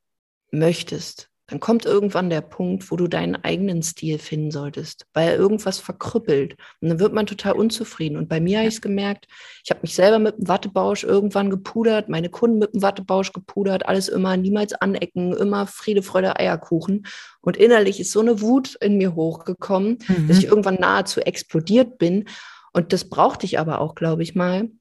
möchtest, 0.52 1.33
dann 1.54 1.60
kommt 1.60 1.86
irgendwann 1.86 2.32
der 2.32 2.42
Punkt, 2.42 2.90
wo 2.90 2.96
du 2.96 3.08
deinen 3.08 3.36
eigenen 3.36 3.84
Stil 3.84 4.18
finden 4.18 4.50
solltest, 4.50 5.06
weil 5.14 5.36
irgendwas 5.36 5.78
verkrüppelt. 5.78 6.56
Und 6.82 6.90
dann 6.90 7.00
wird 7.00 7.14
man 7.14 7.28
total 7.28 7.54
unzufrieden. 7.54 8.18
Und 8.18 8.28
bei 8.28 8.40
mir 8.40 8.58
habe 8.58 8.68
ich 8.68 8.74
es 8.74 8.82
gemerkt, 8.82 9.28
ich 9.64 9.70
habe 9.70 9.82
mich 9.84 9.94
selber 9.94 10.18
mit 10.18 10.36
dem 10.36 10.48
Wattebausch 10.48 11.04
irgendwann 11.04 11.52
gepudert, 11.52 12.10
meine 12.10 12.30
Kunden 12.30 12.58
mit 12.58 12.74
dem 12.74 12.82
Wattebausch 12.82 13.34
gepudert, 13.34 13.86
alles 13.86 14.08
immer, 14.08 14.36
niemals 14.36 14.74
anecken, 14.74 15.32
immer 15.34 15.68
Friede, 15.68 16.02
Freude, 16.02 16.40
Eierkuchen. 16.40 17.06
Und 17.42 17.56
innerlich 17.56 18.00
ist 18.00 18.12
so 18.12 18.22
eine 18.22 18.42
Wut 18.42 18.74
in 18.82 18.98
mir 18.98 19.14
hochgekommen, 19.14 20.00
mhm. 20.08 20.28
dass 20.28 20.40
ich 20.40 20.46
irgendwann 20.46 20.80
nahezu 20.80 21.22
explodiert 21.22 22.00
bin. 22.00 22.26
Und 22.72 22.94
das 22.94 23.08
brauchte 23.08 23.46
ich 23.46 23.60
aber 23.60 23.80
auch, 23.80 23.94
glaube 23.94 24.24
ich 24.24 24.34
mal, 24.34 24.72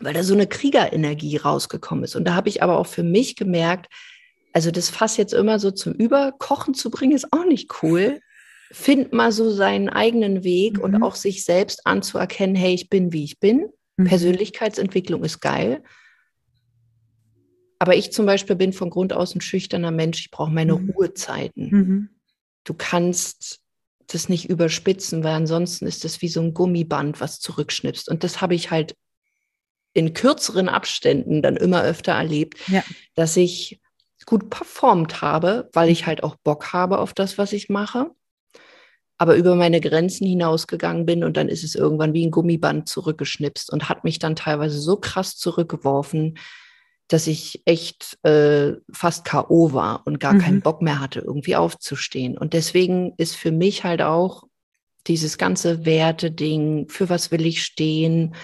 weil 0.00 0.14
da 0.14 0.24
so 0.24 0.34
eine 0.34 0.48
Kriegerenergie 0.48 1.36
rausgekommen 1.36 2.02
ist. 2.02 2.16
Und 2.16 2.24
da 2.24 2.34
habe 2.34 2.48
ich 2.48 2.64
aber 2.64 2.80
auch 2.80 2.88
für 2.88 3.04
mich 3.04 3.36
gemerkt, 3.36 3.86
also 4.52 4.70
das 4.70 4.90
Fass 4.90 5.16
jetzt 5.16 5.32
immer 5.32 5.58
so 5.58 5.70
zum 5.70 5.92
Überkochen 5.92 6.74
zu 6.74 6.90
bringen, 6.90 7.12
ist 7.12 7.32
auch 7.32 7.44
nicht 7.44 7.82
cool. 7.82 8.20
Find 8.72 9.12
mal 9.12 9.32
so 9.32 9.50
seinen 9.50 9.88
eigenen 9.88 10.44
Weg 10.44 10.78
mhm. 10.78 10.84
und 10.84 11.02
auch 11.02 11.16
sich 11.16 11.44
selbst 11.44 11.86
anzuerkennen, 11.86 12.54
hey, 12.54 12.74
ich 12.74 12.88
bin, 12.88 13.12
wie 13.12 13.24
ich 13.24 13.40
bin. 13.40 13.68
Mhm. 13.96 14.04
Persönlichkeitsentwicklung 14.04 15.24
ist 15.24 15.40
geil. 15.40 15.82
Aber 17.78 17.96
ich 17.96 18.12
zum 18.12 18.26
Beispiel 18.26 18.56
bin 18.56 18.72
von 18.72 18.90
Grund 18.90 19.12
aus 19.12 19.34
ein 19.34 19.40
schüchterner 19.40 19.90
Mensch. 19.90 20.20
Ich 20.20 20.30
brauche 20.30 20.52
meine 20.52 20.76
mhm. 20.76 20.90
Ruhezeiten. 20.90 21.70
Mhm. 21.70 22.08
Du 22.64 22.74
kannst 22.74 23.60
das 24.06 24.28
nicht 24.28 24.50
überspitzen, 24.50 25.24
weil 25.24 25.34
ansonsten 25.34 25.86
ist 25.86 26.04
das 26.04 26.20
wie 26.20 26.28
so 26.28 26.40
ein 26.40 26.54
Gummiband, 26.54 27.20
was 27.20 27.40
zurückschnipst. 27.40 28.08
Und 28.08 28.22
das 28.22 28.40
habe 28.40 28.54
ich 28.54 28.70
halt 28.70 28.94
in 29.94 30.12
kürzeren 30.12 30.68
Abständen 30.68 31.42
dann 31.42 31.56
immer 31.56 31.82
öfter 31.82 32.12
erlebt, 32.12 32.58
ja. 32.68 32.82
dass 33.14 33.36
ich 33.36 33.80
gut 34.26 34.50
performt 34.50 35.22
habe, 35.22 35.68
weil 35.72 35.88
ich 35.88 36.06
halt 36.06 36.22
auch 36.22 36.36
Bock 36.36 36.72
habe 36.72 36.98
auf 36.98 37.14
das, 37.14 37.38
was 37.38 37.52
ich 37.52 37.68
mache, 37.68 38.10
aber 39.18 39.36
über 39.36 39.54
meine 39.54 39.80
Grenzen 39.80 40.26
hinausgegangen 40.26 41.06
bin 41.06 41.24
und 41.24 41.36
dann 41.36 41.48
ist 41.48 41.64
es 41.64 41.74
irgendwann 41.74 42.14
wie 42.14 42.26
ein 42.26 42.30
Gummiband 42.30 42.88
zurückgeschnipst 42.88 43.72
und 43.72 43.88
hat 43.88 44.04
mich 44.04 44.18
dann 44.18 44.36
teilweise 44.36 44.80
so 44.80 44.96
krass 44.96 45.36
zurückgeworfen, 45.36 46.38
dass 47.08 47.26
ich 47.26 47.62
echt 47.64 48.24
äh, 48.24 48.74
fast 48.92 49.24
KO 49.24 49.72
war 49.72 50.06
und 50.06 50.20
gar 50.20 50.34
mhm. 50.34 50.38
keinen 50.38 50.60
Bock 50.62 50.80
mehr 50.80 51.00
hatte, 51.00 51.20
irgendwie 51.20 51.56
aufzustehen. 51.56 52.38
Und 52.38 52.52
deswegen 52.52 53.14
ist 53.16 53.34
für 53.34 53.50
mich 53.50 53.84
halt 53.84 54.00
auch 54.00 54.44
dieses 55.06 55.36
ganze 55.36 55.84
Werte-Ding, 55.84 56.88
für 56.88 57.08
was 57.08 57.30
will 57.30 57.44
ich 57.44 57.62
stehen, 57.62 58.34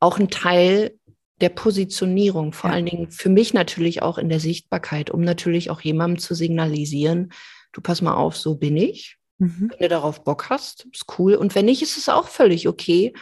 auch 0.00 0.18
ein 0.18 0.30
Teil 0.30 0.98
der 1.42 1.50
Positionierung, 1.50 2.52
vor 2.52 2.70
ja. 2.70 2.76
allen 2.76 2.86
Dingen 2.86 3.10
für 3.10 3.28
mich 3.28 3.52
natürlich 3.52 4.00
auch 4.00 4.16
in 4.16 4.28
der 4.28 4.40
Sichtbarkeit, 4.40 5.10
um 5.10 5.20
natürlich 5.20 5.70
auch 5.70 5.80
jemandem 5.80 6.18
zu 6.18 6.34
signalisieren, 6.34 7.32
du 7.72 7.80
pass 7.80 8.00
mal 8.00 8.14
auf, 8.14 8.36
so 8.36 8.54
bin 8.54 8.76
ich. 8.76 9.18
Mhm. 9.38 9.70
Wenn 9.70 9.78
du 9.78 9.88
darauf 9.88 10.24
Bock 10.24 10.50
hast, 10.50 10.86
ist 10.92 11.18
cool. 11.18 11.34
Und 11.34 11.54
wenn 11.54 11.66
nicht, 11.66 11.82
ist 11.82 11.98
es 11.98 12.08
auch 12.08 12.28
völlig 12.28 12.68
okay. 12.68 13.12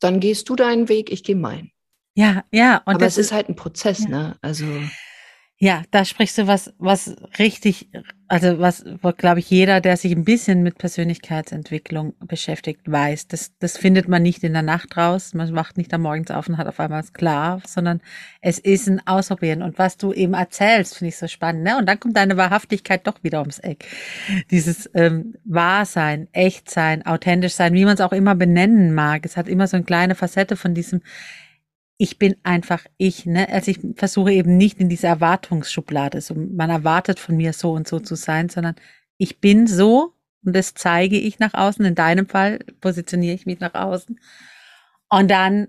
Dann 0.00 0.20
gehst 0.20 0.48
du 0.48 0.56
deinen 0.56 0.88
Weg, 0.88 1.12
ich 1.12 1.22
gehe 1.22 1.36
meinen. 1.36 1.70
Ja, 2.14 2.44
ja. 2.50 2.82
Und 2.86 2.96
Aber 2.96 3.06
es 3.06 3.18
ist 3.18 3.32
halt 3.32 3.48
ein 3.48 3.56
Prozess, 3.56 4.04
ja. 4.04 4.08
ne? 4.08 4.36
Also. 4.40 4.64
Ja, 5.58 5.82
da 5.92 6.04
sprichst 6.04 6.36
du 6.36 6.48
was, 6.48 6.74
was 6.78 7.14
richtig, 7.38 7.88
also 8.26 8.58
was, 8.58 8.84
glaube 9.16 9.38
ich, 9.38 9.48
jeder, 9.48 9.80
der 9.80 9.96
sich 9.96 10.10
ein 10.10 10.24
bisschen 10.24 10.64
mit 10.64 10.78
Persönlichkeitsentwicklung 10.78 12.14
beschäftigt, 12.18 12.80
weiß. 12.90 13.28
Das, 13.28 13.56
das 13.60 13.78
findet 13.78 14.08
man 14.08 14.24
nicht 14.24 14.42
in 14.42 14.52
der 14.52 14.62
Nacht 14.62 14.96
raus. 14.96 15.32
Man 15.32 15.54
wacht 15.54 15.78
nicht 15.78 15.94
am 15.94 16.02
Morgens 16.02 16.32
auf 16.32 16.48
und 16.48 16.58
hat 16.58 16.66
auf 16.66 16.80
einmal 16.80 17.04
klar, 17.12 17.62
sondern 17.66 18.00
es 18.40 18.58
ist 18.58 18.88
ein 18.88 19.06
Ausprobieren. 19.06 19.62
Und 19.62 19.78
was 19.78 19.96
du 19.96 20.12
eben 20.12 20.34
erzählst, 20.34 20.98
finde 20.98 21.10
ich 21.10 21.18
so 21.18 21.28
spannend. 21.28 21.62
Ne? 21.62 21.78
Und 21.78 21.86
dann 21.88 22.00
kommt 22.00 22.16
deine 22.16 22.36
Wahrhaftigkeit 22.36 23.06
doch 23.06 23.22
wieder 23.22 23.40
ums 23.40 23.60
Eck. 23.60 23.86
Dieses 24.50 24.90
ähm, 24.94 25.36
Wahrsein, 25.44 26.26
Echtsein, 26.32 27.06
authentisch 27.06 27.54
sein, 27.54 27.74
wie 27.74 27.84
man 27.84 27.94
es 27.94 28.00
auch 28.00 28.12
immer 28.12 28.34
benennen 28.34 28.92
mag. 28.92 29.24
Es 29.24 29.36
hat 29.36 29.46
immer 29.46 29.68
so 29.68 29.76
eine 29.76 29.84
kleine 29.84 30.16
Facette 30.16 30.56
von 30.56 30.74
diesem 30.74 31.00
ich 31.96 32.18
bin 32.18 32.36
einfach 32.42 32.84
ich, 32.96 33.24
ne? 33.24 33.48
Also 33.48 33.70
ich 33.70 33.78
versuche 33.96 34.32
eben 34.32 34.56
nicht 34.56 34.80
in 34.80 34.88
diese 34.88 35.06
Erwartungsschublade, 35.06 36.20
so 36.20 36.34
man 36.34 36.70
erwartet 36.70 37.20
von 37.20 37.36
mir 37.36 37.52
so 37.52 37.72
und 37.72 37.86
so 37.86 38.00
zu 38.00 38.16
sein, 38.16 38.48
sondern 38.48 38.74
ich 39.16 39.40
bin 39.40 39.66
so 39.66 40.14
und 40.44 40.54
das 40.56 40.74
zeige 40.74 41.18
ich 41.18 41.38
nach 41.38 41.54
außen. 41.54 41.84
In 41.84 41.94
deinem 41.94 42.28
Fall 42.28 42.58
positioniere 42.80 43.34
ich 43.34 43.46
mich 43.46 43.60
nach 43.60 43.74
außen. 43.74 44.18
Und 45.08 45.30
dann 45.30 45.68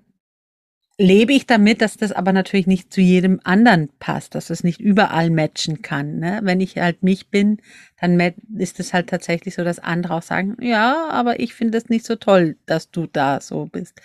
lebe 0.97 1.33
ich 1.33 1.45
damit, 1.45 1.81
dass 1.81 1.97
das 1.97 2.11
aber 2.11 2.33
natürlich 2.33 2.67
nicht 2.67 2.91
zu 2.91 3.01
jedem 3.01 3.39
anderen 3.43 3.89
passt, 3.99 4.33
dass 4.33 4.49
es 4.49 4.63
nicht 4.63 4.79
überall 4.79 5.29
matchen 5.29 5.81
kann. 5.81 6.19
Ne? 6.19 6.39
Wenn 6.43 6.61
ich 6.61 6.77
halt 6.77 7.03
mich 7.03 7.29
bin, 7.29 7.61
dann 7.99 8.19
ist 8.57 8.79
es 8.79 8.93
halt 8.93 9.09
tatsächlich 9.09 9.55
so, 9.55 9.63
dass 9.63 9.79
andere 9.79 10.15
auch 10.15 10.21
sagen, 10.23 10.57
ja, 10.61 11.07
aber 11.09 11.39
ich 11.39 11.53
finde 11.53 11.77
es 11.77 11.89
nicht 11.89 12.05
so 12.05 12.15
toll, 12.15 12.57
dass 12.65 12.91
du 12.91 13.07
da 13.07 13.41
so 13.41 13.65
bist 13.65 14.01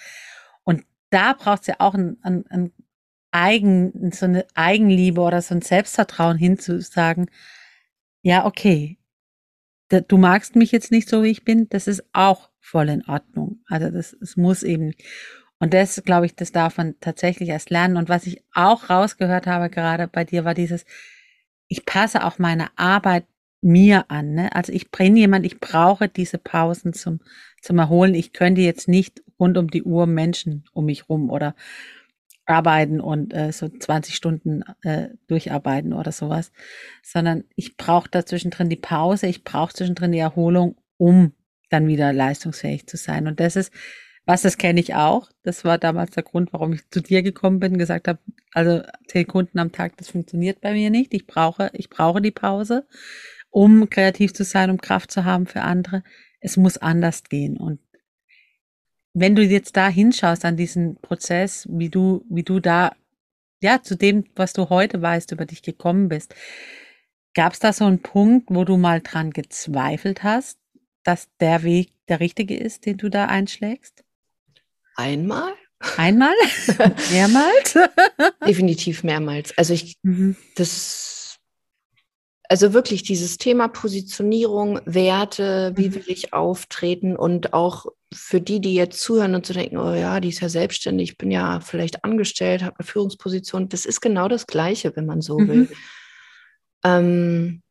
da 1.11 1.33
braucht 1.35 1.63
es 1.63 1.67
ja 1.69 1.75
auch 1.79 1.95
ein, 1.95 2.19
ein, 2.23 2.45
ein 2.49 2.73
Eigen, 3.33 4.11
so 4.13 4.27
eine 4.27 4.47
Eigenliebe 4.55 5.21
oder 5.21 5.43
so 5.43 5.55
ein 5.55 5.63
Selbstvertrauen 5.63 6.37
hinzusagen, 6.37 7.31
ja, 8.23 8.45
okay, 8.45 8.99
du 9.89 10.19
magst 10.19 10.57
mich 10.57 10.73
jetzt 10.73 10.91
nicht 10.91 11.09
so, 11.09 11.23
wie 11.23 11.31
ich 11.31 11.45
bin, 11.45 11.69
das 11.69 11.87
ist 11.87 12.05
auch 12.13 12.51
voll 12.61 12.89
in 12.89 13.05
Ordnung. 13.07 13.61
Also 13.67 13.91
das, 13.91 14.13
es 14.13 14.37
muss 14.37 14.63
eben. 14.63 14.95
Und 15.59 15.75
das, 15.75 16.03
glaube 16.05 16.27
ich, 16.27 16.35
das 16.37 16.53
darf 16.53 16.77
man 16.77 16.95
tatsächlich 17.01 17.49
erst 17.49 17.71
lernen. 17.71 17.97
Und 17.97 18.09
was 18.09 18.27
ich 18.27 18.45
auch 18.55 18.89
rausgehört 18.89 19.47
habe 19.47 19.69
gerade 19.69 20.07
bei 20.07 20.25
dir, 20.25 20.45
war 20.45 20.55
dieses, 20.55 20.85
ich 21.69 21.85
passe 21.85 22.25
auch 22.25 22.39
meine 22.39 22.69
Arbeit 22.77 23.27
mir 23.63 24.11
an. 24.11 24.33
Ne? 24.33 24.55
Also 24.55 24.73
ich 24.73 24.91
bin 24.91 25.17
jemand, 25.17 25.45
ich 25.47 25.61
brauche 25.61 26.09
diese 26.09 26.39
Pausen 26.39 26.93
zum, 26.93 27.21
zum 27.61 27.79
Erholen. 27.79 28.15
Ich 28.15 28.33
könnte 28.33 28.61
jetzt 28.61 28.89
nicht 28.89 29.23
rund 29.39 29.59
um 29.59 29.69
die 29.69 29.83
Uhr 29.83 30.07
Menschen 30.07 30.65
um 30.73 30.87
mich 30.87 31.09
rum 31.09 31.31
oder 31.31 31.55
arbeiten 32.47 33.01
und 33.01 33.33
äh, 33.33 33.53
so 33.53 33.69
20 33.69 34.15
Stunden 34.15 34.63
äh, 34.83 35.09
durcharbeiten 35.29 35.93
oder 35.93 36.11
sowas, 36.11 36.53
sondern 37.03 37.45
ich 37.55 37.77
brauche 37.77 38.11
da 38.11 38.27
zwischendrin 38.27 38.69
die 38.69 38.77
Pause, 38.77 39.29
ich 39.29 39.45
brauche 39.45 39.73
zwischendrin 39.73 40.13
die 40.13 40.19
Erholung, 40.19 40.77
um 40.97 41.33
dann 41.69 41.87
wieder 41.87 42.13
leistungsfähig 42.13 42.87
zu 42.87 42.97
sein. 42.97 43.29
Und 43.29 43.39
das 43.39 43.55
ist, 43.57 43.73
was 44.27 44.43
das 44.43 44.59
kenne 44.59 44.81
ich 44.81 44.95
auch. 44.95 45.31
Das 45.45 45.65
war 45.65 45.79
damals 45.79 46.11
der 46.13 46.25
Grund, 46.25 46.53
warum 46.53 46.73
ich 46.73 46.89
zu 46.91 47.01
dir 47.01 47.23
gekommen 47.23 47.61
bin, 47.61 47.79
gesagt 47.79 48.09
habe, 48.09 48.19
also 48.53 48.83
zehn 49.07 49.27
Kunden 49.27 49.59
am 49.59 49.73
Tag, 49.73 49.97
das 49.97 50.09
funktioniert 50.09 50.61
bei 50.61 50.73
mir 50.73 50.91
nicht. 50.91 51.15
Ich 51.15 51.27
brauche, 51.27 51.71
ich 51.73 51.89
brauche 51.89 52.21
die 52.21 52.33
Pause, 52.33 52.87
um 53.51 53.91
kreativ 53.91 54.33
zu 54.33 54.45
sein, 54.45 54.71
um 54.71 54.81
Kraft 54.81 55.11
zu 55.11 55.25
haben 55.25 55.47
für 55.47 55.63
andere. 55.63 56.03
Es 56.41 56.57
muss 56.57 56.79
anders 56.79 57.25
gehen. 57.25 57.57
Und 57.57 57.81
wenn 59.13 59.35
du 59.35 59.43
jetzt 59.43 59.77
da 59.77 59.89
hinschaust 59.89 60.45
an 60.45 60.57
diesen 60.57 60.97
Prozess, 60.97 61.67
wie 61.71 61.89
du, 61.89 62.25
wie 62.31 62.45
du 62.45 62.61
da, 62.61 62.93
ja, 63.61 63.83
zu 63.83 63.97
dem, 63.97 64.25
was 64.37 64.53
du 64.53 64.71
heute 64.71 65.03
weißt, 65.03 65.33
über 65.33 65.45
dich 65.45 65.63
gekommen 65.63 66.09
bist, 66.09 66.35
gab 67.35 67.53
es 67.53 67.59
da 67.59 67.73
so 67.73 67.85
einen 67.85 68.01
Punkt, 68.01 68.49
wo 68.51 68.65
du 68.65 68.77
mal 68.77 69.01
dran 69.01 69.31
gezweifelt 69.33 70.23
hast, 70.23 70.59
dass 71.03 71.29
der 71.41 71.63
Weg 71.63 71.93
der 72.09 72.21
richtige 72.21 72.57
ist, 72.57 72.87
den 72.87 72.97
du 72.97 73.09
da 73.09 73.27
einschlägst? 73.27 74.05
Einmal? 74.97 75.53
Einmal? 75.97 76.35
mehrmals? 77.11 77.79
Definitiv 78.47 79.03
mehrmals. 79.03 79.57
Also 79.57 79.73
ich, 79.73 79.97
mhm. 80.03 80.37
das 80.57 81.20
also 82.51 82.73
wirklich 82.73 83.05
dieses 83.05 83.39
Thema 83.39 83.69
Positionierung, 83.69 84.81
Werte, 84.85 85.73
wie 85.77 85.89
mhm. 85.89 85.95
will 85.95 86.05
ich 86.09 86.33
auftreten 86.33 87.15
und 87.15 87.53
auch 87.53 87.87
für 88.13 88.41
die, 88.41 88.61
die 88.61 88.75
jetzt 88.75 89.01
zuhören 89.01 89.37
und 89.37 89.47
zu 89.47 89.53
denken, 89.53 89.77
oh 89.77 89.95
ja, 89.95 90.19
die 90.19 90.31
ist 90.31 90.41
ja 90.41 90.49
selbstständig, 90.49 91.13
ich 91.13 91.17
bin 91.17 91.31
ja 91.31 91.61
vielleicht 91.61 92.03
angestellt, 92.03 92.65
habe 92.65 92.81
eine 92.81 92.87
Führungsposition, 92.87 93.69
das 93.69 93.87
ist 93.87 94.01
genau 94.01 94.27
das 94.27 94.49
Gleiche, 94.49 94.97
wenn 94.97 95.07
man 95.07 95.21
so 95.21 95.39
mhm. 95.39 95.49
will. 95.49 95.69
Ähm, 96.83 97.63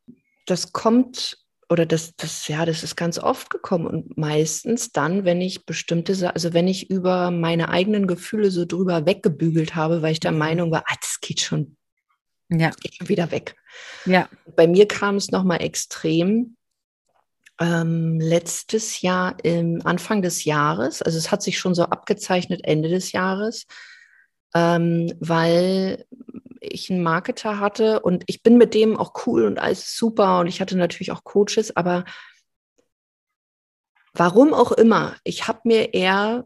das 0.45 0.71
kommt 0.71 1.37
oder 1.67 1.85
das, 1.85 2.15
das, 2.15 2.47
ja, 2.47 2.65
das 2.65 2.81
ist 2.81 2.95
ganz 2.95 3.19
oft 3.19 3.49
gekommen 3.49 3.85
und 3.85 4.17
meistens 4.17 4.93
dann, 4.93 5.25
wenn 5.25 5.41
ich 5.41 5.65
bestimmte, 5.65 6.33
also 6.33 6.53
wenn 6.53 6.69
ich 6.69 6.89
über 6.89 7.31
meine 7.31 7.67
eigenen 7.67 8.07
Gefühle 8.07 8.49
so 8.49 8.63
drüber 8.63 9.05
weggebügelt 9.05 9.75
habe, 9.75 10.01
weil 10.01 10.13
ich 10.13 10.21
der 10.21 10.31
mhm. 10.31 10.37
Meinung 10.37 10.71
war, 10.71 10.85
ah, 10.87 10.95
das 11.01 11.19
geht 11.19 11.41
schon 11.41 11.75
Ja. 12.49 12.71
Wieder 12.99 13.31
weg. 13.31 13.55
Ja. 14.05 14.27
Bei 14.55 14.67
mir 14.67 14.87
kam 14.87 15.15
es 15.15 15.31
nochmal 15.31 15.61
extrem. 15.61 16.55
Ähm, 17.61 18.19
letztes 18.21 19.01
Jahr, 19.01 19.35
im 19.43 19.85
Anfang 19.85 20.21
des 20.21 20.45
Jahres, 20.45 21.01
also 21.01 21.17
es 21.17 21.29
hat 21.29 21.43
sich 21.43 21.59
schon 21.59 21.75
so 21.75 21.83
abgezeichnet 21.83 22.61
Ende 22.63 22.87
des 22.87 23.11
Jahres, 23.11 23.67
ähm, 24.55 25.13
weil 25.19 26.05
ich 26.61 26.89
einen 26.89 27.03
Marketer 27.03 27.59
hatte 27.59 27.99
und 27.99 28.23
ich 28.27 28.43
bin 28.43 28.57
mit 28.57 28.73
dem 28.73 28.95
auch 28.95 29.25
cool 29.25 29.43
und 29.43 29.59
alles 29.59 29.93
super 29.97 30.39
und 30.39 30.47
ich 30.47 30.61
hatte 30.61 30.77
natürlich 30.77 31.11
auch 31.11 31.25
Coaches, 31.25 31.75
aber 31.75 32.05
warum 34.13 34.53
auch 34.53 34.71
immer, 34.71 35.17
ich 35.25 35.49
habe 35.49 35.59
mir 35.65 35.93
eher 35.93 36.45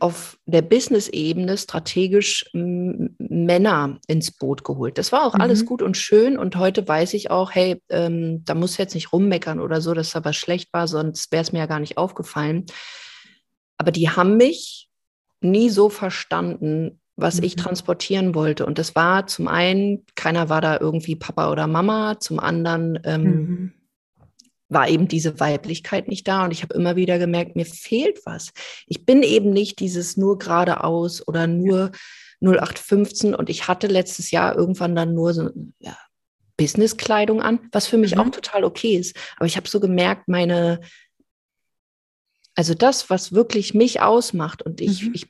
auf 0.00 0.38
der 0.46 0.62
Business-Ebene 0.62 1.56
strategisch 1.58 2.48
Männer 2.52 3.98
ins 4.06 4.30
Boot 4.30 4.64
geholt. 4.64 4.98
Das 4.98 5.12
war 5.12 5.24
auch 5.24 5.34
mhm. 5.34 5.40
alles 5.40 5.64
gut 5.64 5.82
und 5.82 5.96
schön 5.96 6.38
und 6.38 6.56
heute 6.56 6.86
weiß 6.86 7.14
ich 7.14 7.30
auch, 7.30 7.52
hey, 7.52 7.82
ähm, 7.88 8.44
da 8.44 8.54
muss 8.54 8.76
jetzt 8.76 8.94
nicht 8.94 9.12
rummeckern 9.12 9.60
oder 9.60 9.80
so, 9.80 9.94
dass 9.94 10.10
da 10.10 10.24
was 10.24 10.36
schlecht 10.36 10.72
war, 10.72 10.88
sonst 10.88 11.32
wäre 11.32 11.42
es 11.42 11.52
mir 11.52 11.60
ja 11.60 11.66
gar 11.66 11.80
nicht 11.80 11.98
aufgefallen. 11.98 12.66
Aber 13.76 13.92
die 13.92 14.10
haben 14.10 14.36
mich 14.36 14.88
nie 15.40 15.70
so 15.70 15.88
verstanden, 15.88 17.00
was 17.16 17.38
mhm. 17.38 17.44
ich 17.44 17.56
transportieren 17.56 18.34
wollte. 18.34 18.64
Und 18.66 18.78
das 18.78 18.94
war 18.94 19.26
zum 19.26 19.48
einen, 19.48 20.04
keiner 20.14 20.48
war 20.48 20.60
da 20.60 20.78
irgendwie 20.78 21.16
Papa 21.16 21.50
oder 21.50 21.66
Mama, 21.66 22.18
zum 22.20 22.38
anderen 22.38 22.98
ähm, 23.04 23.22
mhm. 23.22 23.72
War 24.68 24.88
eben 24.88 25.08
diese 25.08 25.40
Weiblichkeit 25.40 26.08
nicht 26.08 26.28
da. 26.28 26.44
Und 26.44 26.50
ich 26.50 26.62
habe 26.62 26.74
immer 26.74 26.96
wieder 26.96 27.18
gemerkt, 27.18 27.56
mir 27.56 27.66
fehlt 27.66 28.20
was. 28.24 28.52
Ich 28.86 29.06
bin 29.06 29.22
eben 29.22 29.50
nicht 29.50 29.80
dieses 29.80 30.16
nur 30.16 30.38
geradeaus 30.38 31.26
oder 31.26 31.46
nur 31.46 31.92
0815. 32.40 33.34
Und 33.34 33.50
ich 33.50 33.68
hatte 33.68 33.86
letztes 33.86 34.30
Jahr 34.30 34.56
irgendwann 34.56 34.94
dann 34.94 35.14
nur 35.14 35.32
so 35.32 35.50
ja, 35.80 35.96
Businesskleidung 36.56 37.40
an, 37.40 37.60
was 37.72 37.86
für 37.86 37.96
mich 37.96 38.14
mhm. 38.14 38.20
auch 38.20 38.30
total 38.30 38.64
okay 38.64 38.96
ist. 38.96 39.16
Aber 39.36 39.46
ich 39.46 39.56
habe 39.56 39.68
so 39.68 39.80
gemerkt, 39.80 40.28
meine, 40.28 40.80
also 42.54 42.74
das, 42.74 43.08
was 43.08 43.32
wirklich 43.32 43.72
mich 43.72 44.02
ausmacht 44.02 44.62
und 44.62 44.80
ich, 44.80 45.04
mhm. 45.04 45.14
ich 45.14 45.26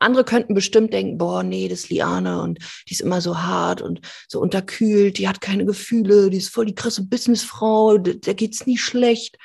andere 0.00 0.24
könnten 0.24 0.54
bestimmt 0.54 0.92
denken, 0.92 1.18
boah, 1.18 1.42
nee, 1.42 1.68
das 1.68 1.80
ist 1.80 1.90
Liane 1.90 2.42
und 2.42 2.58
die 2.88 2.94
ist 2.94 3.00
immer 3.00 3.20
so 3.20 3.38
hart 3.38 3.82
und 3.82 4.00
so 4.28 4.40
unterkühlt, 4.40 5.18
die 5.18 5.28
hat 5.28 5.40
keine 5.40 5.64
Gefühle, 5.64 6.30
die 6.30 6.38
ist 6.38 6.52
voll 6.52 6.66
die 6.66 6.74
krasse 6.74 7.06
Businessfrau, 7.06 7.98
der 7.98 8.34
geht's 8.34 8.66
nie 8.66 8.78
schlecht. 8.78 9.36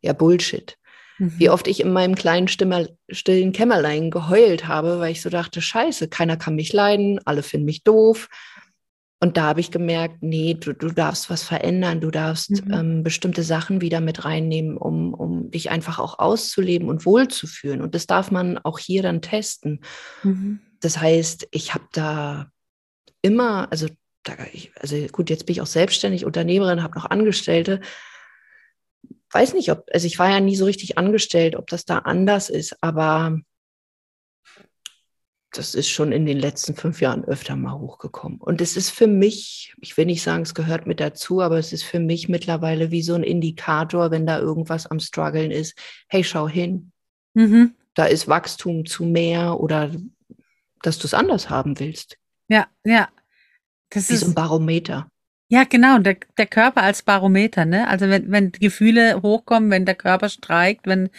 Ja, 0.00 0.12
Bullshit. 0.12 0.76
Mhm. 1.18 1.32
Wie 1.38 1.50
oft 1.50 1.66
ich 1.66 1.80
in 1.80 1.92
meinem 1.92 2.14
kleinen 2.14 2.48
Stimmer, 2.48 2.86
stillen 3.10 3.52
Kämmerlein 3.52 4.10
geheult 4.10 4.66
habe, 4.66 4.98
weil 4.98 5.12
ich 5.12 5.22
so 5.22 5.30
dachte, 5.30 5.62
scheiße, 5.62 6.08
keiner 6.08 6.36
kann 6.36 6.54
mich 6.54 6.72
leiden, 6.72 7.20
alle 7.24 7.42
finden 7.42 7.66
mich 7.66 7.84
doof. 7.84 8.28
Und 9.22 9.36
da 9.36 9.44
habe 9.44 9.60
ich 9.60 9.70
gemerkt, 9.70 10.16
nee, 10.20 10.54
du, 10.54 10.72
du 10.72 10.88
darfst 10.88 11.30
was 11.30 11.44
verändern, 11.44 12.00
du 12.00 12.10
darfst 12.10 12.64
mhm. 12.64 12.72
ähm, 12.72 13.02
bestimmte 13.04 13.44
Sachen 13.44 13.80
wieder 13.80 14.00
mit 14.00 14.24
reinnehmen, 14.24 14.76
um, 14.76 15.14
um 15.14 15.48
dich 15.48 15.70
einfach 15.70 16.00
auch 16.00 16.18
auszuleben 16.18 16.88
und 16.88 17.06
wohlzufühlen. 17.06 17.82
Und 17.82 17.94
das 17.94 18.08
darf 18.08 18.32
man 18.32 18.58
auch 18.58 18.80
hier 18.80 19.00
dann 19.00 19.22
testen. 19.22 19.84
Mhm. 20.24 20.58
Das 20.80 20.98
heißt, 20.98 21.46
ich 21.52 21.72
habe 21.72 21.84
da 21.92 22.50
immer, 23.20 23.70
also, 23.70 23.86
da, 24.24 24.32
ich, 24.52 24.72
also 24.80 24.96
gut, 25.12 25.30
jetzt 25.30 25.46
bin 25.46 25.52
ich 25.52 25.60
auch 25.60 25.66
selbstständig, 25.66 26.24
Unternehmerin, 26.24 26.82
habe 26.82 26.96
noch 26.96 27.08
Angestellte. 27.08 27.80
Weiß 29.30 29.54
nicht, 29.54 29.70
ob, 29.70 29.86
also 29.92 30.04
ich 30.04 30.18
war 30.18 30.30
ja 30.30 30.40
nie 30.40 30.56
so 30.56 30.64
richtig 30.64 30.98
angestellt, 30.98 31.54
ob 31.54 31.68
das 31.68 31.84
da 31.84 31.98
anders 31.98 32.50
ist, 32.50 32.76
aber 32.80 33.38
das 35.52 35.74
ist 35.74 35.88
schon 35.88 36.12
in 36.12 36.24
den 36.24 36.38
letzten 36.38 36.74
fünf 36.74 37.00
Jahren 37.00 37.24
öfter 37.24 37.56
mal 37.56 37.78
hochgekommen. 37.78 38.40
Und 38.40 38.60
es 38.62 38.76
ist 38.76 38.90
für 38.90 39.06
mich, 39.06 39.74
ich 39.80 39.96
will 39.96 40.06
nicht 40.06 40.22
sagen, 40.22 40.42
es 40.42 40.54
gehört 40.54 40.86
mit 40.86 40.98
dazu, 40.98 41.42
aber 41.42 41.58
es 41.58 41.72
ist 41.72 41.82
für 41.84 42.00
mich 42.00 42.28
mittlerweile 42.28 42.90
wie 42.90 43.02
so 43.02 43.14
ein 43.14 43.22
Indikator, 43.22 44.10
wenn 44.10 44.26
da 44.26 44.38
irgendwas 44.38 44.86
am 44.86 44.98
Struggeln 44.98 45.50
ist. 45.50 45.78
Hey, 46.08 46.24
schau 46.24 46.48
hin. 46.48 46.92
Mhm. 47.34 47.74
Da 47.94 48.06
ist 48.06 48.28
Wachstum 48.28 48.86
zu 48.86 49.04
mehr 49.04 49.60
oder 49.60 49.90
dass 50.80 50.98
du 50.98 51.06
es 51.06 51.14
anders 51.14 51.50
haben 51.50 51.78
willst. 51.78 52.16
Ja, 52.48 52.66
ja. 52.84 53.08
Das 53.90 54.08
wie 54.08 54.14
ist 54.14 54.20
so 54.20 54.28
ein 54.28 54.34
Barometer. 54.34 55.08
Ja, 55.48 55.64
genau, 55.64 55.98
der, 55.98 56.16
der 56.38 56.46
Körper 56.46 56.82
als 56.82 57.02
Barometer, 57.02 57.66
ne? 57.66 57.86
Also 57.86 58.08
wenn, 58.08 58.32
wenn 58.32 58.52
Gefühle 58.52 59.20
hochkommen, 59.20 59.70
wenn 59.70 59.84
der 59.84 59.94
Körper 59.94 60.30
streikt, 60.30 60.86
wenn 60.86 61.10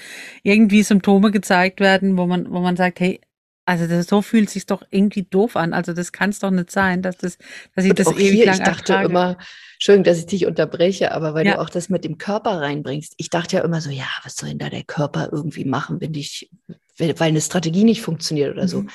irgendwie 0.41 0.81
Symptome 0.81 1.29
gezeigt 1.29 1.79
werden, 1.79 2.17
wo 2.17 2.25
man, 2.25 2.49
wo 2.49 2.59
man 2.59 2.75
sagt, 2.75 2.99
hey, 2.99 3.21
also 3.65 3.87
das, 3.87 4.07
so 4.07 4.21
fühlt 4.21 4.49
sich 4.49 4.65
doch 4.65 4.83
irgendwie 4.89 5.23
doof 5.23 5.55
an. 5.55 5.73
Also 5.73 5.93
das 5.93 6.11
kann 6.11 6.31
es 6.31 6.39
doch 6.39 6.51
nicht 6.51 6.71
sein, 6.71 7.01
dass 7.01 7.17
das, 7.17 7.37
dass 7.75 7.85
ich 7.85 7.91
Und 7.91 7.99
das 7.99 8.07
auch 8.07 8.17
ewig 8.17 8.31
hier, 8.31 8.45
lang 8.45 8.55
Ich 8.55 8.63
dachte 8.63 8.93
ertrage. 8.93 9.09
immer, 9.09 9.37
schön, 9.79 10.03
dass 10.03 10.17
ich 10.19 10.25
dich 10.25 10.45
unterbreche, 10.45 11.11
aber 11.13 11.33
weil 11.33 11.45
ja. 11.45 11.53
du 11.53 11.61
auch 11.61 11.69
das 11.69 11.89
mit 11.89 12.03
dem 12.03 12.17
Körper 12.17 12.61
reinbringst. 12.61 13.13
Ich 13.17 13.29
dachte 13.29 13.57
ja 13.57 13.63
immer 13.63 13.79
so, 13.79 13.89
ja, 13.89 14.07
was 14.23 14.35
soll 14.35 14.49
denn 14.49 14.59
da 14.59 14.69
der 14.69 14.83
Körper 14.83 15.29
irgendwie 15.31 15.65
machen, 15.65 16.01
wenn 16.01 16.13
dich, 16.13 16.49
weil 16.97 17.15
eine 17.19 17.41
Strategie 17.41 17.85
nicht 17.85 18.01
funktioniert 18.01 18.53
oder 18.53 18.67
so. 18.67 18.81
Mhm. 18.81 18.89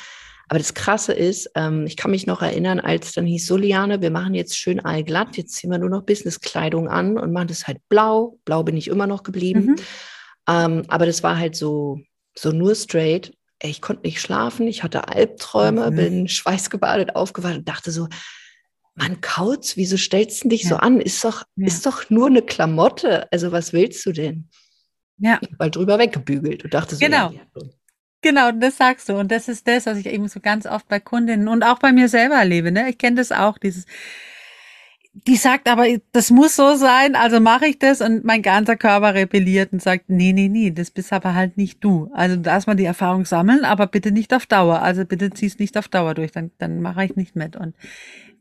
Aber 0.50 0.58
das 0.58 0.72
Krasse 0.72 1.12
ist, 1.12 1.50
ähm, 1.54 1.86
ich 1.86 1.96
kann 1.96 2.10
mich 2.10 2.26
noch 2.26 2.40
erinnern, 2.40 2.80
als 2.80 3.12
dann 3.12 3.26
hieß 3.26 3.46
so, 3.46 3.56
Liane, 3.56 4.00
wir 4.00 4.10
machen 4.10 4.34
jetzt 4.34 4.56
schön 4.56 4.80
allglatt, 4.80 5.36
jetzt 5.36 5.54
ziehen 5.54 5.70
wir 5.70 5.78
nur 5.78 5.90
noch 5.90 6.04
Businesskleidung 6.04 6.88
an 6.88 7.18
und 7.18 7.32
machen 7.32 7.48
das 7.48 7.66
halt 7.66 7.78
blau. 7.90 8.38
Blau 8.46 8.62
bin 8.62 8.76
ich 8.76 8.88
immer 8.88 9.06
noch 9.06 9.22
geblieben. 9.22 9.66
Mhm. 9.66 9.76
Ähm, 10.48 10.82
aber 10.88 11.04
das 11.04 11.22
war 11.22 11.38
halt 11.38 11.54
so, 11.54 12.00
so 12.34 12.50
nur 12.50 12.74
straight 12.74 13.32
ich 13.62 13.80
konnte 13.80 14.06
nicht 14.06 14.20
schlafen, 14.20 14.66
ich 14.66 14.82
hatte 14.82 15.08
Albträume, 15.08 15.90
mhm. 15.90 15.96
bin 15.96 16.28
schweißgebadet 16.28 17.16
aufgewacht 17.16 17.56
und 17.56 17.68
dachte 17.68 17.90
so, 17.90 18.08
Mann, 18.94 19.20
Kauz, 19.20 19.76
wieso 19.76 19.96
stellst 19.96 20.44
du 20.44 20.48
dich 20.48 20.64
ja. 20.64 20.70
so 20.70 20.76
an? 20.76 21.00
Ist 21.00 21.24
doch, 21.24 21.44
ja. 21.56 21.66
ist 21.66 21.86
doch 21.86 22.10
nur 22.10 22.26
eine 22.26 22.42
Klamotte. 22.42 23.30
Also 23.32 23.52
was 23.52 23.72
willst 23.72 24.04
du 24.06 24.12
denn? 24.12 24.48
Ja. 25.18 25.38
Ich 25.40 25.56
war 25.58 25.70
drüber 25.70 25.98
weggebügelt 25.98 26.64
und 26.64 26.74
dachte 26.74 26.96
so, 26.96 27.04
genau. 27.04 27.30
Ja, 27.30 27.40
Genau, 28.20 28.50
das 28.50 28.76
sagst 28.76 29.08
du. 29.08 29.14
Und 29.14 29.30
das 29.30 29.48
ist 29.48 29.68
das, 29.68 29.86
was 29.86 29.98
ich 29.98 30.06
eben 30.06 30.26
so 30.28 30.40
ganz 30.40 30.66
oft 30.66 30.88
bei 30.88 30.98
Kundinnen 30.98 31.46
und 31.46 31.62
auch 31.62 31.78
bei 31.78 31.92
mir 31.92 32.08
selber 32.08 32.34
erlebe. 32.34 32.72
Ne? 32.72 32.90
Ich 32.90 32.98
kenne 32.98 33.16
das 33.16 33.30
auch, 33.30 33.58
dieses, 33.58 33.86
die 35.26 35.36
sagt 35.36 35.68
aber, 35.68 35.86
das 36.12 36.30
muss 36.30 36.56
so 36.56 36.76
sein, 36.76 37.14
also 37.14 37.40
mache 37.40 37.66
ich 37.66 37.78
das 37.78 38.00
und 38.00 38.24
mein 38.24 38.42
ganzer 38.42 38.76
Körper 38.76 39.14
rebelliert 39.14 39.72
und 39.72 39.82
sagt, 39.82 40.04
nee, 40.08 40.32
nee, 40.32 40.48
nee, 40.48 40.70
das 40.70 40.90
bist 40.90 41.12
aber 41.12 41.34
halt 41.34 41.56
nicht 41.56 41.82
du. 41.82 42.10
Also 42.12 42.36
da 42.36 42.52
erstmal 42.52 42.76
die 42.76 42.84
Erfahrung 42.84 43.24
sammeln, 43.24 43.64
aber 43.64 43.86
bitte 43.86 44.12
nicht 44.12 44.32
auf 44.34 44.46
Dauer. 44.46 44.82
Also 44.82 45.04
bitte 45.04 45.30
zieh's 45.30 45.58
nicht 45.58 45.76
auf 45.76 45.88
Dauer 45.88 46.14
durch, 46.14 46.32
dann, 46.32 46.50
dann 46.58 46.80
mache 46.80 47.04
ich 47.04 47.16
nicht 47.16 47.36
mit. 47.36 47.56
Und 47.56 47.74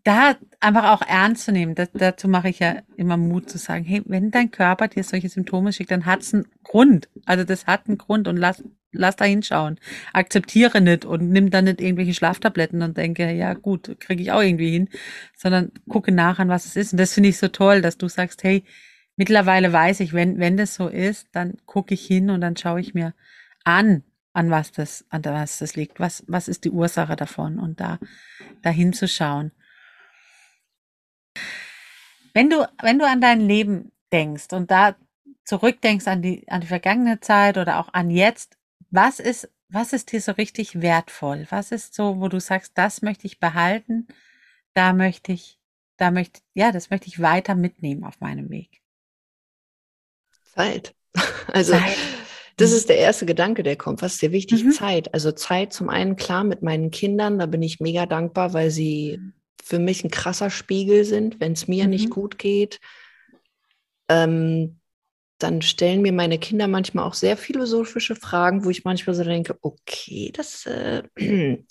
da 0.07 0.37
einfach 0.61 0.85
auch 0.85 1.01
ernst 1.05 1.43
zu 1.43 1.51
nehmen, 1.51 1.75
das, 1.75 1.89
dazu 1.93 2.29
mache 2.29 2.47
ich 2.47 2.59
ja 2.59 2.77
immer 2.95 3.17
Mut 3.17 3.49
zu 3.49 3.57
sagen, 3.57 3.83
hey, 3.83 4.01
wenn 4.05 4.31
dein 4.31 4.51
Körper 4.51 4.87
dir 4.87 5.03
solche 5.03 5.27
Symptome 5.27 5.73
schickt, 5.73 5.91
dann 5.91 6.05
hat's 6.05 6.33
einen 6.33 6.47
Grund. 6.63 7.09
Also 7.25 7.43
das 7.43 7.67
hat 7.67 7.87
einen 7.87 7.97
Grund 7.97 8.29
und 8.29 8.37
lass, 8.37 8.63
lass 8.93 9.17
da 9.17 9.25
hinschauen. 9.25 9.81
Akzeptiere 10.13 10.79
nicht 10.79 11.03
und 11.03 11.29
nimm 11.29 11.49
dann 11.49 11.65
nicht 11.65 11.81
irgendwelche 11.81 12.13
Schlaftabletten 12.13 12.83
und 12.83 12.95
denke, 12.95 13.29
ja 13.33 13.53
gut, 13.53 13.97
kriege 13.99 14.21
ich 14.21 14.31
auch 14.31 14.41
irgendwie 14.41 14.71
hin, 14.71 14.87
sondern 15.35 15.73
gucke 15.89 16.13
nach 16.13 16.39
an, 16.39 16.47
was 16.47 16.65
es 16.65 16.77
ist. 16.77 16.93
Und 16.93 16.99
das 16.99 17.13
finde 17.13 17.27
ich 17.27 17.37
so 17.37 17.49
toll, 17.49 17.81
dass 17.81 17.97
du 17.97 18.07
sagst, 18.07 18.45
hey, 18.45 18.63
mittlerweile 19.17 19.73
weiß 19.73 19.99
ich, 19.99 20.13
wenn, 20.13 20.39
wenn 20.39 20.55
das 20.55 20.75
so 20.75 20.87
ist, 20.87 21.27
dann 21.33 21.57
gucke 21.65 21.93
ich 21.93 22.05
hin 22.05 22.29
und 22.29 22.39
dann 22.39 22.55
schaue 22.55 22.79
ich 22.79 22.93
mir 22.93 23.13
an, 23.65 24.03
an 24.31 24.51
was 24.51 24.71
das, 24.71 25.03
an 25.09 25.25
was 25.25 25.59
das 25.59 25.75
liegt. 25.75 25.99
Was, 25.99 26.23
was 26.27 26.47
ist 26.47 26.63
die 26.63 26.71
Ursache 26.71 27.17
davon? 27.17 27.59
Und 27.59 27.81
da, 27.81 27.99
da 28.61 28.69
hinzuschauen. 28.69 29.51
Wenn 32.37 32.51
du, 32.51 32.69
wenn 32.83 32.99
du 32.99 33.07
an 33.07 33.19
dein 33.19 33.41
Leben 33.41 33.91
denkst 34.11 34.53
und 34.53 34.69
da 34.69 34.95
zurückdenkst 35.43 36.05
an 36.05 36.21
die, 36.21 36.47
an 36.49 36.61
die 36.61 36.67
vergangene 36.67 37.19
Zeit 37.19 37.57
oder 37.57 37.79
auch 37.79 37.91
an 37.95 38.11
jetzt, 38.11 38.59
was 38.91 39.19
ist, 39.19 39.49
was 39.69 39.91
ist 39.91 40.11
dir 40.11 40.21
so 40.21 40.33
richtig 40.33 40.79
wertvoll? 40.79 41.47
Was 41.49 41.71
ist 41.71 41.95
so, 41.95 42.19
wo 42.19 42.27
du 42.27 42.39
sagst, 42.39 42.73
das 42.75 43.01
möchte 43.01 43.25
ich 43.25 43.39
behalten, 43.39 44.05
da 44.75 44.93
möchte 44.93 45.31
ich, 45.31 45.57
da 45.97 46.11
möchte, 46.11 46.41
ja, 46.53 46.71
das 46.71 46.91
möchte 46.91 47.07
ich 47.07 47.19
weiter 47.19 47.55
mitnehmen 47.55 48.03
auf 48.03 48.19
meinem 48.19 48.51
Weg? 48.51 48.83
Zeit. 50.43 50.93
Also, 51.51 51.71
Zeit. 51.71 51.97
das 52.57 52.69
mhm. 52.69 52.77
ist 52.77 52.89
der 52.89 52.97
erste 52.99 53.25
Gedanke, 53.25 53.63
der 53.63 53.77
kommt. 53.77 54.03
Was 54.03 54.13
ist 54.13 54.21
dir 54.21 54.31
wichtig? 54.31 54.63
Mhm. 54.63 54.73
Zeit. 54.73 55.11
Also 55.11 55.31
Zeit 55.31 55.73
zum 55.73 55.89
einen 55.89 56.17
klar 56.17 56.43
mit 56.43 56.61
meinen 56.61 56.91
Kindern, 56.91 57.39
da 57.39 57.47
bin 57.47 57.63
ich 57.63 57.79
mega 57.79 58.05
dankbar, 58.05 58.53
weil 58.53 58.69
sie 58.69 59.19
für 59.63 59.79
mich 59.79 60.03
ein 60.03 60.11
krasser 60.11 60.49
Spiegel 60.49 61.05
sind, 61.05 61.39
wenn 61.39 61.53
es 61.53 61.67
mir 61.67 61.85
mhm. 61.85 61.89
nicht 61.91 62.09
gut 62.09 62.37
geht. 62.37 62.79
Ähm, 64.09 64.79
dann 65.39 65.61
stellen 65.61 66.01
mir 66.01 66.13
meine 66.13 66.39
Kinder 66.39 66.67
manchmal 66.67 67.05
auch 67.05 67.13
sehr 67.13 67.37
philosophische 67.37 68.15
Fragen, 68.15 68.65
wo 68.65 68.69
ich 68.69 68.85
manchmal 68.85 69.15
so 69.15 69.23
denke, 69.23 69.57
okay, 69.61 70.31
das 70.33 70.65
äh, 70.65 71.03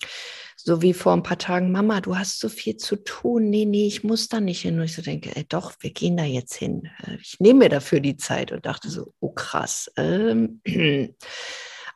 so 0.56 0.82
wie 0.82 0.94
vor 0.94 1.12
ein 1.12 1.22
paar 1.22 1.38
Tagen, 1.38 1.72
Mama, 1.72 2.00
du 2.00 2.16
hast 2.16 2.38
so 2.38 2.48
viel 2.48 2.76
zu 2.76 2.96
tun. 2.96 3.50
Nee, 3.50 3.64
nee, 3.64 3.86
ich 3.86 4.04
muss 4.04 4.28
da 4.28 4.40
nicht 4.40 4.62
hin. 4.62 4.78
Und 4.78 4.84
ich 4.84 4.94
so 4.94 5.02
denke, 5.02 5.34
ey, 5.34 5.44
doch, 5.48 5.74
wir 5.80 5.90
gehen 5.90 6.16
da 6.16 6.24
jetzt 6.24 6.54
hin. 6.54 6.88
Äh, 7.04 7.16
ich 7.20 7.40
nehme 7.40 7.60
mir 7.60 7.68
dafür 7.68 8.00
die 8.00 8.16
Zeit 8.16 8.52
und 8.52 8.66
dachte 8.66 8.88
so, 8.88 9.12
oh 9.20 9.30
krass. 9.30 9.90
Ähm, 9.96 10.60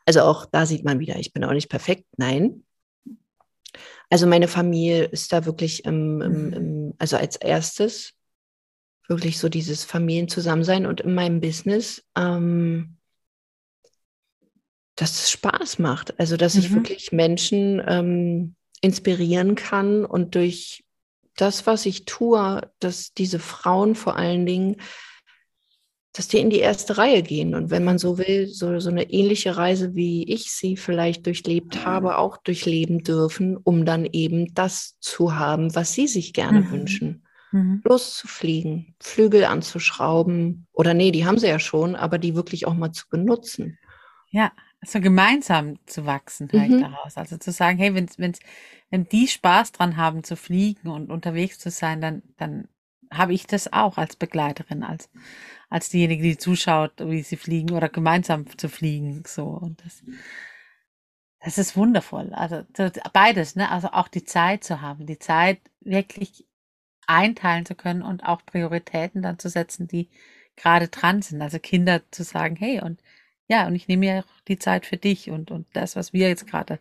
also 0.06 0.22
auch 0.22 0.46
da 0.46 0.66
sieht 0.66 0.84
man 0.84 0.98
wieder, 0.98 1.16
ich 1.16 1.32
bin 1.32 1.44
auch 1.44 1.52
nicht 1.52 1.68
perfekt. 1.68 2.04
Nein. 2.16 2.64
Also 4.08 4.26
meine 4.26 4.48
Familie 4.48 5.04
ist 5.04 5.32
da 5.32 5.44
wirklich 5.46 5.84
im, 5.84 6.20
im, 6.20 6.46
mhm. 6.46 6.52
im, 6.52 6.94
also 6.98 7.16
als 7.16 7.36
erstes 7.36 8.14
wirklich 9.08 9.38
so 9.38 9.48
dieses 9.48 9.84
Familienzusammensein 9.84 10.86
und 10.86 11.00
in 11.00 11.14
meinem 11.14 11.40
Business, 11.40 12.04
ähm, 12.16 12.96
dass 14.94 15.12
es 15.22 15.30
Spaß 15.30 15.78
macht. 15.78 16.18
Also 16.18 16.36
dass 16.36 16.54
mhm. 16.54 16.60
ich 16.60 16.74
wirklich 16.74 17.12
Menschen 17.12 17.82
ähm, 17.86 18.54
inspirieren 18.80 19.56
kann 19.56 20.04
und 20.04 20.34
durch 20.34 20.84
das, 21.36 21.66
was 21.66 21.86
ich 21.86 22.04
tue, 22.04 22.70
dass 22.78 23.12
diese 23.14 23.38
Frauen 23.38 23.94
vor 23.94 24.16
allen 24.16 24.46
Dingen 24.46 24.76
dass 26.12 26.26
die 26.26 26.38
in 26.38 26.50
die 26.50 26.58
erste 26.58 26.98
Reihe 26.98 27.22
gehen. 27.22 27.54
Und 27.54 27.70
wenn 27.70 27.84
man 27.84 27.98
so 27.98 28.18
will, 28.18 28.48
so, 28.48 28.80
so 28.80 28.90
eine 28.90 29.10
ähnliche 29.10 29.56
Reise, 29.56 29.94
wie 29.94 30.24
ich 30.24 30.50
sie 30.50 30.76
vielleicht 30.76 31.26
durchlebt 31.26 31.84
habe, 31.84 32.18
auch 32.18 32.36
durchleben 32.38 33.04
dürfen, 33.04 33.56
um 33.56 33.84
dann 33.84 34.06
eben 34.10 34.52
das 34.54 34.98
zu 34.98 35.36
haben, 35.36 35.74
was 35.74 35.92
sie 35.92 36.08
sich 36.08 36.32
gerne 36.32 36.62
mhm. 36.62 36.70
wünschen. 36.72 37.26
Mhm. 37.52 37.82
Loszufliegen, 37.84 38.94
Flügel 39.00 39.44
anzuschrauben. 39.44 40.66
Oder 40.72 40.94
nee, 40.94 41.12
die 41.12 41.26
haben 41.26 41.38
sie 41.38 41.48
ja 41.48 41.60
schon, 41.60 41.94
aber 41.94 42.18
die 42.18 42.34
wirklich 42.34 42.66
auch 42.66 42.74
mal 42.74 42.92
zu 42.92 43.08
benutzen. 43.08 43.78
Ja, 44.30 44.52
also 44.80 45.00
gemeinsam 45.00 45.78
zu 45.86 46.06
wachsen 46.06 46.48
halt 46.52 46.70
mhm. 46.70 46.80
daraus. 46.80 47.16
Also 47.16 47.36
zu 47.36 47.52
sagen, 47.52 47.78
hey, 47.78 47.94
wenn, 47.94 48.08
wenn, 48.16 48.32
wenn 48.90 49.08
die 49.08 49.28
Spaß 49.28 49.72
dran 49.72 49.96
haben 49.96 50.24
zu 50.24 50.36
fliegen 50.36 50.88
und 50.88 51.10
unterwegs 51.10 51.58
zu 51.58 51.70
sein, 51.70 52.00
dann, 52.00 52.22
dann 52.36 52.68
habe 53.10 53.34
ich 53.34 53.46
das 53.46 53.72
auch 53.72 53.98
als 53.98 54.16
Begleiterin, 54.16 54.82
als, 54.82 55.10
als 55.68 55.88
diejenige, 55.90 56.22
die 56.22 56.38
zuschaut, 56.38 56.92
wie 56.98 57.22
sie 57.22 57.36
fliegen 57.36 57.72
oder 57.72 57.88
gemeinsam 57.88 58.46
zu 58.58 58.68
fliegen. 58.68 59.22
So 59.26 59.44
und 59.44 59.84
das, 59.84 60.02
das 61.40 61.58
ist 61.58 61.76
wundervoll. 61.76 62.32
Also 62.34 62.64
beides, 63.12 63.56
ne? 63.56 63.70
Also 63.70 63.88
auch 63.88 64.08
die 64.08 64.24
Zeit 64.24 64.64
zu 64.64 64.80
haben, 64.80 65.06
die 65.06 65.18
Zeit 65.18 65.60
wirklich 65.80 66.46
einteilen 67.06 67.66
zu 67.66 67.74
können 67.74 68.02
und 68.02 68.22
auch 68.24 68.44
Prioritäten 68.46 69.22
dann 69.22 69.38
zu 69.38 69.48
setzen, 69.48 69.88
die 69.88 70.08
gerade 70.56 70.88
dran 70.88 71.22
sind. 71.22 71.42
Also 71.42 71.58
Kinder 71.58 72.02
zu 72.10 72.22
sagen, 72.22 72.56
hey, 72.56 72.80
und 72.80 73.02
ja, 73.48 73.66
und 73.66 73.74
ich 73.74 73.88
nehme 73.88 74.06
ja 74.06 74.20
auch 74.20 74.40
die 74.46 74.58
Zeit 74.58 74.86
für 74.86 74.96
dich 74.96 75.30
und, 75.30 75.50
und 75.50 75.66
das, 75.72 75.96
was 75.96 76.12
wir 76.12 76.28
jetzt 76.28 76.46
gerade 76.46 76.78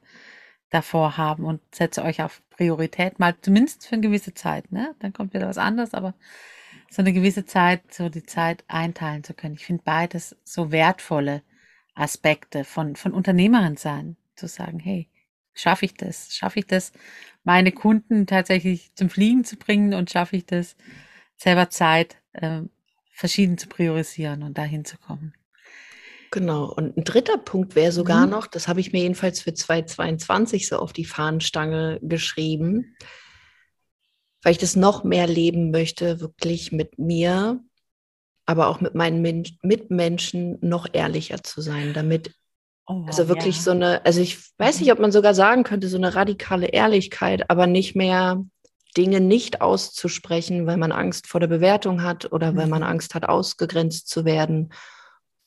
davor 0.70 1.18
haben 1.18 1.46
und 1.46 1.62
setze 1.74 2.04
euch 2.04 2.22
auf 2.22 2.42
Priorität, 2.52 3.20
mal 3.20 3.36
zumindest 3.42 3.88
für 3.88 3.94
eine 3.94 4.02
gewisse 4.02 4.34
Zeit, 4.34 4.72
ne? 4.72 4.96
Dann 5.00 5.14
kommt 5.14 5.34
wieder 5.34 5.48
was 5.48 5.58
anderes, 5.58 5.94
aber 5.94 6.14
so 6.90 7.02
eine 7.02 7.14
gewisse 7.14 7.46
Zeit, 7.46 7.94
so 7.94 8.10
die 8.10 8.24
Zeit 8.24 8.64
einteilen 8.68 9.24
zu 9.24 9.34
können. 9.34 9.56
Ich 9.56 9.66
finde 9.66 9.84
beides 9.84 10.36
so 10.44 10.72
wertvolle 10.72 11.44
Aspekte 11.96 12.64
von, 12.64 12.96
von 12.96 13.14
Unternehmerin 13.14 13.78
sein, 13.78 14.18
zu 14.36 14.48
sagen, 14.48 14.80
hey, 14.80 15.10
schaffe 15.54 15.86
ich 15.86 15.94
das? 15.96 16.36
Schaffe 16.36 16.60
ich 16.60 16.68
das, 16.68 16.94
meine 17.44 17.72
Kunden 17.72 18.28
tatsächlich 18.28 18.94
zum 18.96 19.10
Fliegen 19.10 19.44
zu 19.44 19.58
bringen 19.58 19.94
und 19.94 20.10
schaffe 20.10 20.38
ich 20.38 20.46
das, 20.46 20.76
selber 21.36 21.70
Zeit 21.70 22.18
äh, 22.34 22.62
verschieden 23.12 23.58
zu 23.58 23.68
priorisieren 23.68 24.44
und 24.44 24.58
dahin 24.58 24.86
zu 24.86 24.98
kommen? 24.98 25.34
Genau. 26.32 26.66
Und 26.66 26.98
ein 26.98 27.04
dritter 27.04 27.38
Punkt 27.38 27.76
wäre 27.76 27.92
sogar 27.92 28.26
mhm. 28.26 28.32
noch, 28.32 28.48
das 28.48 28.68
habe 28.68 28.80
ich 28.80 28.92
mir 28.92 29.02
jedenfalls 29.02 29.42
für 29.42 29.54
2022 29.54 30.68
so 30.68 30.78
auf 30.78 30.94
die 30.94 31.06
Fahnenstange 31.06 32.00
geschrieben, 32.02 32.96
weil 34.44 34.52
ich 34.52 34.58
das 34.58 34.76
noch 34.76 35.04
mehr 35.04 35.28
leben 35.28 35.72
möchte, 35.72 36.20
wirklich 36.20 36.72
mit 36.72 37.00
mir, 37.00 37.60
aber 38.46 38.68
auch 38.68 38.80
mit 38.80 38.96
meinen 38.96 39.22
Min 39.22 39.44
Mitmenschen 39.62 40.58
noch 40.62 40.88
ehrlicher 40.92 41.44
zu 41.44 41.62
sein, 41.62 41.94
damit 41.94 42.34
oh, 42.86 43.04
also 43.08 43.28
wirklich 43.28 43.58
ja. 43.58 43.62
so 43.64 43.72
eine, 43.72 44.06
also 44.06 44.22
ich 44.22 44.38
weiß 44.58 44.78
mhm. 44.78 44.84
nicht, 44.84 44.92
ob 44.94 45.00
man 45.00 45.12
sogar 45.12 45.34
sagen 45.34 45.64
könnte, 45.64 45.88
so 45.88 45.98
eine 45.98 46.16
radikale 46.16 46.68
Ehrlichkeit, 46.68 47.50
aber 47.50 47.66
nicht 47.66 47.96
mehr 47.96 48.44
Dinge 48.98 49.20
nicht 49.20 49.62
auszusprechen, 49.62 50.66
weil 50.68 50.78
man 50.78 50.92
Angst 50.92 51.28
vor 51.28 51.40
der 51.40 51.48
Bewertung 51.48 52.04
hat 52.04 52.32
oder 52.32 52.52
mhm. 52.52 52.58
weil 52.58 52.68
man 52.68 52.82
mhm. 52.82 52.88
Angst 52.88 53.16
hat, 53.16 53.28
ausgegrenzt 53.28 54.10
zu 54.10 54.26
werden 54.26 54.72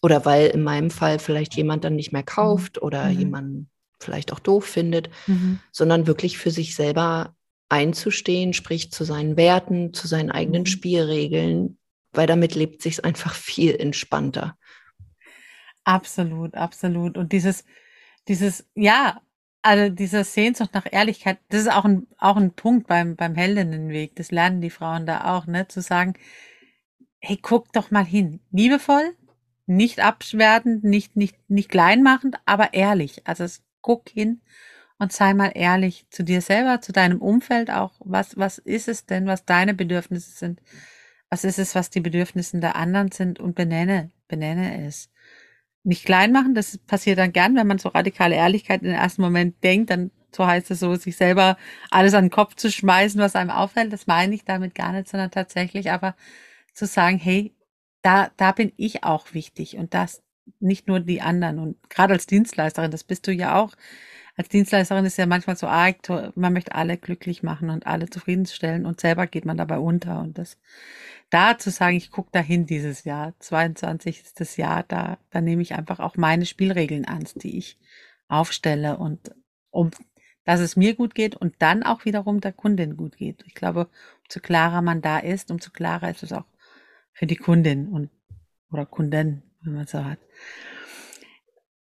oder 0.03 0.25
weil 0.27 0.49
in 0.49 0.63
meinem 0.63 0.91
Fall 0.91 1.19
vielleicht 1.19 1.55
jemand 1.55 1.85
dann 1.85 1.95
nicht 1.95 2.13
mehr 2.13 2.25
kauft 2.25 2.77
mhm. 2.77 2.83
oder 2.83 3.07
mhm. 3.07 3.19
jemand 3.19 3.67
vielleicht 4.01 4.33
auch 4.33 4.41
doof 4.41 4.67
findet, 4.67 5.09
mhm. 5.27 5.61
sondern 5.71 6.07
wirklich 6.07 6.37
für 6.37 6.51
sich 6.51 6.75
selber 6.75 7.37
einzustehen, 7.69 8.53
sprich 8.53 8.91
zu 8.91 9.05
seinen 9.05 9.37
Werten, 9.37 9.95
zu 9.95 10.09
seinen 10.09 10.31
eigenen 10.31 10.63
mhm. 10.63 10.67
Spielregeln, 10.67 11.79
weil 12.13 12.27
damit 12.27 12.55
lebt 12.55 12.83
sich 12.83 13.05
einfach 13.05 13.35
viel 13.35 13.75
entspannter. 13.75 14.59
Absolut, 15.85 16.55
absolut. 16.55 17.17
Und 17.17 17.33
dieses, 17.33 17.65
dieses, 18.29 18.69
ja, 18.75 19.21
also 19.63 19.95
diese 19.95 20.25
Sehnsucht 20.25 20.75
nach 20.75 20.87
Ehrlichkeit, 20.91 21.39
das 21.49 21.63
ist 21.63 21.73
auch 21.73 21.85
ein, 21.85 22.07
auch 22.19 22.37
ein 22.37 22.53
Punkt 22.53 22.89
beim, 22.89 23.17
beim 23.17 23.37
Heldinnenweg. 23.37 24.17
Das 24.17 24.33
lernen 24.33 24.61
die 24.61 24.71
Frauen 24.71 25.07
da 25.07 25.37
auch, 25.37 25.47
ne? 25.47 25.69
Zu 25.69 25.81
sagen, 25.81 26.15
hey, 27.21 27.39
guck 27.41 27.73
doch 27.73 27.91
mal 27.91 28.05
hin. 28.05 28.41
Liebevoll, 28.51 29.15
nicht 29.67 30.01
abwertend, 30.01 30.85
nicht, 30.85 31.17
nicht, 31.17 31.37
nicht 31.49 31.69
kleinmachend, 31.69 32.37
aber 32.47 32.75
ehrlich. 32.75 33.27
Also 33.27 33.47
guck 33.81 34.09
hin 34.09 34.41
und 34.99 35.13
sei 35.13 35.35
mal 35.35 35.53
ehrlich 35.55 36.07
zu 36.11 36.23
dir 36.23 36.41
selber, 36.41 36.81
zu 36.81 36.93
deinem 36.93 37.21
Umfeld 37.21 37.71
auch. 37.71 37.93
Was, 38.01 38.37
was 38.37 38.59
ist 38.59 38.89
es 38.89 39.07
denn, 39.07 39.27
was 39.27 39.45
deine 39.45 39.75
Bedürfnisse 39.75 40.31
sind? 40.31 40.61
Was 41.31 41.45
ist 41.45 41.59
es, 41.59 41.75
was 41.75 41.91
die 41.91 42.01
Bedürfnisse 42.01 42.61
der 42.61 42.77
anderen 42.77 43.11
sind? 43.11 43.41
Und 43.41 43.55
benenne, 43.55 44.11
benenne 44.29 44.87
es. 44.87 45.11
Nicht 45.85 46.05
klein 46.05 46.31
machen, 46.31 46.55
das 46.55 46.79
passiert 46.79 47.19
dann 47.19 47.33
gern, 47.33 47.57
wenn 47.57 47.67
man 47.67 47.79
so 47.79 47.89
radikale 47.89 48.37
Ehrlichkeit 48.37 48.83
in 48.83 48.89
den 48.89 48.97
ersten 48.97 49.23
Moment 49.23 49.65
denkt, 49.65 49.91
dann 49.91 50.13
so 50.35 50.47
heißt 50.47 50.71
es 50.71 50.81
so, 50.81 50.95
sich 50.95 51.17
selber 51.17 51.57
alles 51.91 52.15
an 52.15 52.27
den 52.27 52.31
Kopf 52.31 52.55
zu 52.55 52.71
schmeißen, 52.71 53.21
was 53.21 53.37
einem 53.37 53.51
auffällt. 53.51 53.93
Das 53.93 54.07
meine 54.07 54.35
ich 54.35 54.45
damit 54.45 54.75
gar 54.75 54.93
nicht, 54.93 55.09
sondern 55.09 55.31
tatsächlich 55.31 55.91
aber 55.91 56.15
zu 56.73 56.87
sagen, 56.87 57.19
hey, 57.19 57.55
da, 58.03 58.31
da 58.37 58.53
bin 58.53 58.73
ich 58.77 59.05
auch 59.05 59.33
wichtig 59.35 59.77
und 59.77 59.95
das 59.95 60.23
nicht 60.61 60.89
nur 60.89 61.01
die 61.01 61.21
anderen. 61.21 61.59
Und 61.59 61.91
gerade 61.91 62.15
als 62.15 62.27
Dienstleisterin, 62.27 62.91
das 62.91 63.05
bist 63.05 63.27
du 63.27 63.33
ja 63.33 63.61
auch. 63.61 63.75
Als 64.37 64.49
Dienstleisterin 64.49 65.05
ist 65.05 65.19
ja 65.19 65.27
manchmal 65.27 65.57
so 65.57 65.67
arg, 65.67 66.09
man 66.35 66.53
möchte 66.53 66.75
alle 66.75 66.97
glücklich 66.97 67.43
machen 67.43 67.71
und 67.71 67.87
alle 67.87 68.09
zufriedenstellen 68.09 68.87
und 68.87 69.01
selber 69.01 69.27
geht 69.27 69.45
man 69.45 69.57
dabei 69.57 69.79
unter. 69.79 70.21
Und 70.21 70.39
das 70.39 70.59
da 71.31 71.59
zu 71.59 71.71
sagen, 71.71 71.97
ich 71.97 72.11
gucke 72.11 72.31
dahin 72.33 72.67
dieses 72.67 73.05
Jahr, 73.05 73.35
22 73.39 74.23
ist 74.23 74.41
das 74.41 74.57
Jahr, 74.57 74.85
da, 74.85 75.19
da 75.31 75.41
nehme 75.41 75.63
ich 75.63 75.75
einfach 75.75 76.01
auch 76.01 76.17
meine 76.17 76.47
Spielregeln 76.47 77.05
an, 77.05 77.27
die 77.37 77.59
ich 77.59 77.79
aufstelle 78.29 78.97
und 78.97 79.35
um 79.71 79.91
dass 80.45 80.61
es 80.61 80.77
mir 80.77 80.95
gut 80.95 81.15
geht 81.15 81.37
und 81.37 81.55
dann 81.61 81.83
auch 81.83 82.05
wiederum 82.05 82.41
der 82.41 82.53
Kundin 82.53 82.97
gut 82.97 83.17
geht. 83.17 83.45
Ich 83.47 83.55
glaube, 83.55 83.89
umso 84.25 84.41
klarer 84.41 84.83
man 84.83 85.01
da 85.01 85.19
ist, 85.19 85.51
umso 85.51 85.71
klarer 85.71 86.11
ist 86.11 86.23
es 86.23 86.33
auch 86.33 86.45
für 87.13 87.27
die 87.27 87.37
Kundin 87.37 87.89
und 87.89 88.11
oder 88.71 88.87
Kunden, 88.87 89.43
wenn 89.63 89.75
man 89.75 89.87
so 89.87 90.05
hat. 90.05 90.19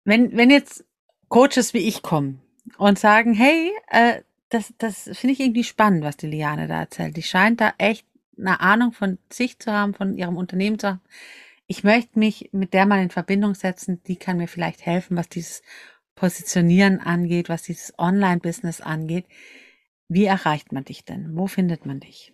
Wenn, 0.04 0.36
wenn 0.36 0.50
jetzt 0.50 0.84
Coaches 1.28 1.74
wie 1.74 1.88
ich 1.88 2.02
kommen 2.02 2.40
und 2.78 2.98
sagen, 2.98 3.34
hey, 3.34 3.72
äh, 3.88 4.22
das, 4.48 4.72
das 4.78 5.10
finde 5.14 5.32
ich 5.32 5.40
irgendwie 5.40 5.64
spannend, 5.64 6.04
was 6.04 6.16
die 6.16 6.28
Liane 6.28 6.68
da 6.68 6.80
erzählt. 6.80 7.16
Die 7.16 7.22
scheint 7.22 7.60
da 7.60 7.74
echt 7.78 8.06
eine 8.38 8.60
Ahnung 8.60 8.92
von 8.92 9.18
sich 9.32 9.58
zu 9.58 9.72
haben, 9.72 9.94
von 9.94 10.16
ihrem 10.16 10.36
Unternehmen 10.36 10.78
zu 10.78 10.88
haben. 10.88 11.00
Ich 11.66 11.82
möchte 11.82 12.18
mich 12.18 12.50
mit 12.52 12.74
der 12.74 12.86
mal 12.86 13.02
in 13.02 13.10
Verbindung 13.10 13.54
setzen, 13.54 14.00
die 14.06 14.16
kann 14.16 14.36
mir 14.36 14.46
vielleicht 14.46 14.86
helfen, 14.86 15.16
was 15.16 15.28
dieses 15.28 15.62
Positionieren 16.14 17.00
angeht, 17.00 17.48
was 17.48 17.62
dieses 17.62 17.92
Online-Business 17.98 18.80
angeht. 18.80 19.26
Wie 20.08 20.26
erreicht 20.26 20.70
man 20.70 20.84
dich 20.84 21.04
denn? 21.04 21.36
Wo 21.36 21.48
findet 21.48 21.84
man 21.84 21.98
dich? 21.98 22.32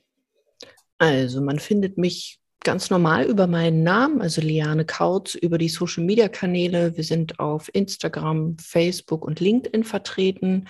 Also 0.98 1.40
man 1.40 1.58
findet 1.58 1.96
mich 1.96 2.41
ganz 2.64 2.90
normal 2.90 3.24
über 3.24 3.46
meinen 3.46 3.82
Namen, 3.82 4.20
also 4.20 4.40
Liane 4.40 4.84
Kautz, 4.84 5.34
über 5.34 5.58
die 5.58 5.68
Social 5.68 6.04
Media 6.04 6.28
Kanäle. 6.28 6.96
Wir 6.96 7.04
sind 7.04 7.38
auf 7.38 7.70
Instagram, 7.72 8.56
Facebook 8.58 9.24
und 9.24 9.40
LinkedIn 9.40 9.84
vertreten. 9.84 10.66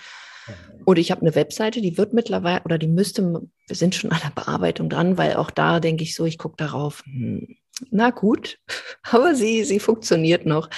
Und 0.85 0.99
ich 0.99 1.11
habe 1.11 1.21
eine 1.21 1.35
Webseite, 1.35 1.81
die 1.81 1.97
wird 1.97 2.13
mittlerweile 2.13 2.63
oder 2.65 2.79
die 2.79 2.89
müsste, 2.89 3.43
wir 3.67 3.77
sind 3.77 3.95
schon 3.95 4.11
an 4.11 4.21
der 4.23 4.43
Bearbeitung 4.43 4.89
dran, 4.89 5.17
weil 5.17 5.35
auch 5.35 5.51
da 5.51 5.79
denke 5.79 6.03
ich 6.03 6.15
so, 6.15 6.25
ich 6.25 6.39
gucke 6.39 6.57
darauf, 6.57 7.05
hm, 7.05 7.57
na 7.91 8.11
gut, 8.11 8.59
aber 9.11 9.35
sie, 9.35 9.65
sie 9.65 9.79
funktioniert 9.79 10.47
noch. 10.47 10.69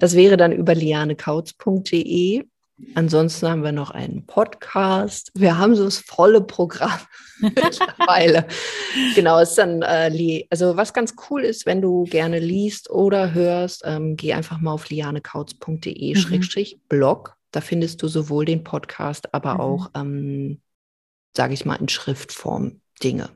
Das 0.00 0.16
wäre 0.16 0.36
dann 0.36 0.52
über 0.52 0.74
lianekautz.de. 0.74 2.44
Ansonsten 2.94 3.48
haben 3.48 3.62
wir 3.62 3.72
noch 3.72 3.90
einen 3.90 4.26
Podcast. 4.26 5.30
Wir 5.34 5.58
haben 5.58 5.76
so 5.76 5.84
das 5.84 5.98
volle 5.98 6.40
Programm 6.40 6.98
mittlerweile. 7.40 8.46
genau, 9.14 9.38
ist 9.40 9.56
dann, 9.56 9.82
äh, 9.82 10.46
also 10.50 10.76
was 10.76 10.92
ganz 10.92 11.14
cool 11.30 11.42
ist, 11.42 11.66
wenn 11.66 11.80
du 11.80 12.04
gerne 12.04 12.38
liest 12.38 12.90
oder 12.90 13.34
hörst, 13.34 13.82
ähm, 13.84 14.16
geh 14.16 14.32
einfach 14.32 14.60
mal 14.60 14.72
auf 14.72 14.90
lianekautz.de-blog. 14.90 17.28
Mhm. 17.28 17.32
Da 17.52 17.60
findest 17.60 18.02
du 18.02 18.08
sowohl 18.08 18.46
den 18.46 18.64
Podcast, 18.64 19.32
aber 19.34 19.54
mhm. 19.54 19.60
auch, 19.60 19.90
ähm, 19.94 20.60
sage 21.36 21.54
ich 21.54 21.64
mal, 21.64 21.76
in 21.76 21.88
Schriftform 21.88 22.80
Dinge. 23.02 23.30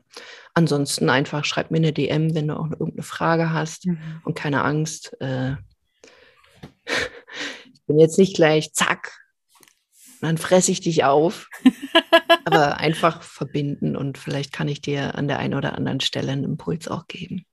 Ansonsten 0.53 1.09
einfach 1.09 1.45
schreib 1.45 1.71
mir 1.71 1.77
eine 1.77 1.93
DM, 1.93 2.33
wenn 2.33 2.47
du 2.47 2.57
auch 2.57 2.71
irgendeine 2.71 3.03
Frage 3.03 3.51
hast 3.51 3.85
mhm. 3.85 4.21
und 4.23 4.35
keine 4.35 4.63
Angst. 4.63 5.15
Äh, 5.21 5.51
ich 7.73 7.83
bin 7.85 7.99
jetzt 7.99 8.17
nicht 8.17 8.35
gleich, 8.35 8.73
zack, 8.73 9.11
dann 10.21 10.37
fresse 10.37 10.71
ich 10.71 10.81
dich 10.81 11.03
auf. 11.03 11.49
Aber 12.45 12.77
einfach 12.77 13.21
verbinden 13.21 13.95
und 13.95 14.17
vielleicht 14.17 14.53
kann 14.53 14.67
ich 14.67 14.81
dir 14.81 15.15
an 15.15 15.27
der 15.27 15.39
einen 15.39 15.53
oder 15.53 15.75
anderen 15.75 15.99
Stelle 15.99 16.31
einen 16.31 16.43
Impuls 16.43 16.87
auch 16.87 17.07
geben. 17.07 17.45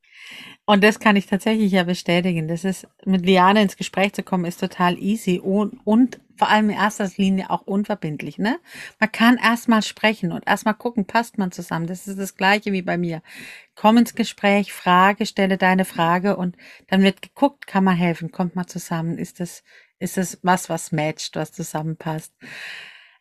Und 0.67 0.83
das 0.83 0.99
kann 0.99 1.17
ich 1.17 1.27
tatsächlich 1.27 1.73
ja 1.73 1.85
bestätigen. 1.85 2.49
Das 2.49 2.65
ist, 2.65 2.87
mit 3.05 3.27
Liane 3.27 3.61
ins 3.63 3.77
Gespräch 3.77 4.15
zu 4.15 4.23
kommen, 4.23 4.47
ist 4.47 4.61
total 4.61 4.99
easy 4.99 5.39
und, 5.39 5.79
und 5.85 6.21
vor 6.37 6.49
allem 6.49 6.71
in 6.71 6.77
erster 6.77 7.09
Linie 7.17 7.51
auch 7.51 7.63
unverbindlich, 7.63 8.39
ne? 8.39 8.59
Man 8.99 9.13
kann 9.13 9.37
erstmal 9.37 9.83
sprechen 9.83 10.33
und 10.33 10.47
erstmal 10.47 10.75
gucken, 10.75 11.07
passt 11.07 11.39
man 11.39 11.53
zusammen. 11.53 11.87
Das 11.87 12.07
ist 12.09 12.19
das 12.19 12.35
Gleiche 12.35 12.73
wie 12.73 12.83
bei 12.83 12.97
mir. 12.99 13.23
Komm 13.77 13.99
ins 13.99 14.15
Gespräch, 14.15 14.73
Frage, 14.73 15.27
stelle 15.27 15.59
deine 15.59 15.85
Frage 15.85 16.37
und 16.37 16.57
dann 16.89 17.03
wird 17.03 17.23
geguckt, 17.23 17.67
kann 17.67 17.85
man 17.85 17.97
helfen, 17.97 18.33
kommt 18.33 18.57
man 18.57 18.67
zusammen, 18.67 19.19
ist 19.19 19.41
das, 19.41 19.63
ist 19.99 20.17
das 20.17 20.39
was, 20.43 20.69
was 20.69 20.93
matcht, 20.93 21.37
was 21.37 21.53
zusammenpasst. 21.53 22.33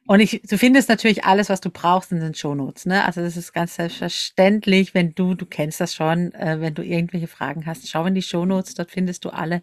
Und 0.05 0.19
ich, 0.19 0.41
du 0.41 0.57
findest 0.57 0.89
natürlich 0.89 1.23
alles, 1.23 1.49
was 1.49 1.61
du 1.61 1.69
brauchst 1.69 2.11
in 2.11 2.19
den 2.19 2.33
Shownotes, 2.33 2.85
ne? 2.85 3.05
Also 3.05 3.21
das 3.21 3.37
ist 3.37 3.53
ganz 3.53 3.75
selbstverständlich, 3.75 4.93
wenn 4.93 5.15
du, 5.15 5.33
du 5.33 5.45
kennst 5.45 5.79
das 5.79 5.95
schon, 5.95 6.33
äh, 6.33 6.59
wenn 6.59 6.73
du 6.73 6.83
irgendwelche 6.83 7.27
Fragen 7.27 7.65
hast, 7.65 7.87
schau 7.87 8.05
in 8.05 8.15
die 8.15 8.21
Shownotes, 8.21 8.73
dort 8.73 8.91
findest 8.91 9.23
du 9.23 9.29
alle 9.29 9.61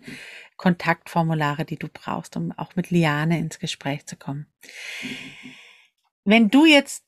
Kontaktformulare, 0.57 1.64
die 1.64 1.76
du 1.76 1.88
brauchst, 1.92 2.37
um 2.37 2.53
auch 2.53 2.74
mit 2.74 2.90
Liane 2.90 3.38
ins 3.38 3.59
Gespräch 3.59 4.07
zu 4.07 4.16
kommen. 4.16 4.46
Wenn 6.24 6.48
du 6.48 6.64
jetzt 6.64 7.05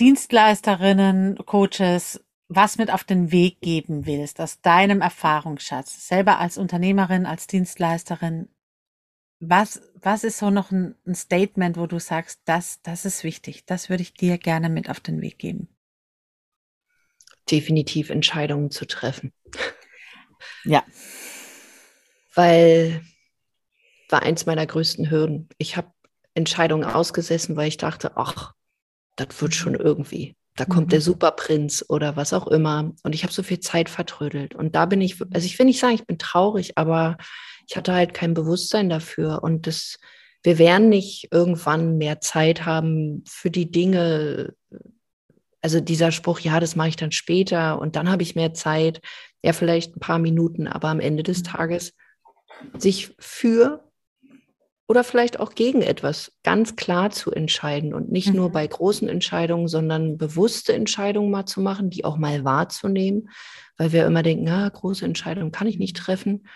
Dienstleisterinnen, 0.00 1.36
Coaches, 1.46 2.20
was 2.48 2.78
mit 2.78 2.92
auf 2.92 3.04
den 3.04 3.32
Weg 3.32 3.60
geben 3.60 4.06
willst, 4.06 4.40
aus 4.40 4.60
deinem 4.60 5.00
Erfahrungsschatz, 5.00 6.08
selber 6.08 6.38
als 6.38 6.58
Unternehmerin, 6.58 7.26
als 7.26 7.46
Dienstleisterin, 7.46 8.48
was, 9.44 9.82
was 10.00 10.22
ist 10.22 10.38
so 10.38 10.50
noch 10.50 10.70
ein, 10.70 10.94
ein, 11.04 11.16
Statement, 11.16 11.76
wo 11.76 11.86
du 11.86 11.98
sagst, 11.98 12.40
das, 12.44 12.80
das 12.82 13.04
ist 13.04 13.24
wichtig, 13.24 13.66
das 13.66 13.90
würde 13.90 14.02
ich 14.02 14.14
dir 14.14 14.38
gerne 14.38 14.68
mit 14.68 14.88
auf 14.88 15.00
den 15.00 15.20
Weg 15.20 15.38
geben? 15.38 15.68
Definitiv 17.50 18.10
Entscheidungen 18.10 18.70
zu 18.70 18.86
treffen. 18.86 19.32
Ja. 20.64 20.84
Weil 22.34 23.02
war 24.08 24.22
eins 24.22 24.46
meiner 24.46 24.66
größten 24.66 25.10
Hürden. 25.10 25.48
Ich 25.58 25.76
habe 25.76 25.92
Entscheidungen 26.34 26.84
ausgesessen, 26.84 27.56
weil 27.56 27.68
ich 27.68 27.78
dachte, 27.78 28.16
ach, 28.16 28.54
das 29.16 29.40
wird 29.42 29.54
schon 29.54 29.74
irgendwie. 29.74 30.36
Da 30.56 30.66
kommt 30.66 30.88
mhm. 30.88 30.90
der 30.90 31.00
Superprinz 31.00 31.84
oder 31.88 32.16
was 32.16 32.32
auch 32.32 32.46
immer. 32.46 32.92
Und 33.02 33.14
ich 33.14 33.22
habe 33.22 33.32
so 33.32 33.42
viel 33.42 33.60
Zeit 33.60 33.88
vertrödelt. 33.88 34.54
Und 34.54 34.74
da 34.74 34.86
bin 34.86 35.00
ich, 35.00 35.20
also 35.32 35.46
ich 35.46 35.58
will 35.58 35.66
nicht 35.66 35.80
sagen, 35.80 35.94
ich 35.94 36.06
bin 36.06 36.18
traurig, 36.18 36.76
aber 36.76 37.16
ich 37.68 37.76
hatte 37.76 37.94
halt 37.94 38.12
kein 38.12 38.34
Bewusstsein 38.34 38.90
dafür. 38.90 39.42
Und 39.42 39.66
das, 39.66 39.98
wir 40.42 40.58
werden 40.58 40.90
nicht 40.90 41.28
irgendwann 41.30 41.96
mehr 41.96 42.20
Zeit 42.20 42.66
haben 42.66 43.24
für 43.26 43.50
die 43.50 43.70
Dinge. 43.70 44.54
Also 45.62 45.80
dieser 45.80 46.12
Spruch, 46.12 46.40
ja, 46.40 46.60
das 46.60 46.76
mache 46.76 46.88
ich 46.88 46.96
dann 46.96 47.12
später 47.12 47.80
und 47.80 47.96
dann 47.96 48.10
habe 48.10 48.22
ich 48.22 48.34
mehr 48.34 48.52
Zeit. 48.52 49.00
Ja, 49.42 49.52
vielleicht 49.52 49.96
ein 49.96 50.00
paar 50.00 50.18
Minuten, 50.18 50.68
aber 50.68 50.88
am 50.88 51.00
Ende 51.00 51.22
des 51.22 51.38
mhm. 51.38 51.44
Tages 51.44 51.94
sich 52.78 53.14
für 53.18 53.91
oder 54.88 55.04
vielleicht 55.04 55.40
auch 55.40 55.54
gegen 55.54 55.80
etwas 55.80 56.32
ganz 56.42 56.76
klar 56.76 57.10
zu 57.10 57.30
entscheiden 57.30 57.94
und 57.94 58.10
nicht 58.10 58.30
mhm. 58.30 58.36
nur 58.36 58.50
bei 58.50 58.66
großen 58.66 59.08
Entscheidungen, 59.08 59.68
sondern 59.68 60.18
bewusste 60.18 60.72
Entscheidungen 60.72 61.30
mal 61.30 61.46
zu 61.46 61.60
machen, 61.60 61.88
die 61.90 62.04
auch 62.04 62.16
mal 62.16 62.44
wahrzunehmen, 62.44 63.30
weil 63.76 63.92
wir 63.92 64.06
immer 64.06 64.22
denken, 64.22 64.46
ja, 64.46 64.68
große 64.68 65.04
Entscheidungen 65.04 65.52
kann 65.52 65.66
ich 65.66 65.78
nicht 65.78 65.96
treffen 65.96 66.46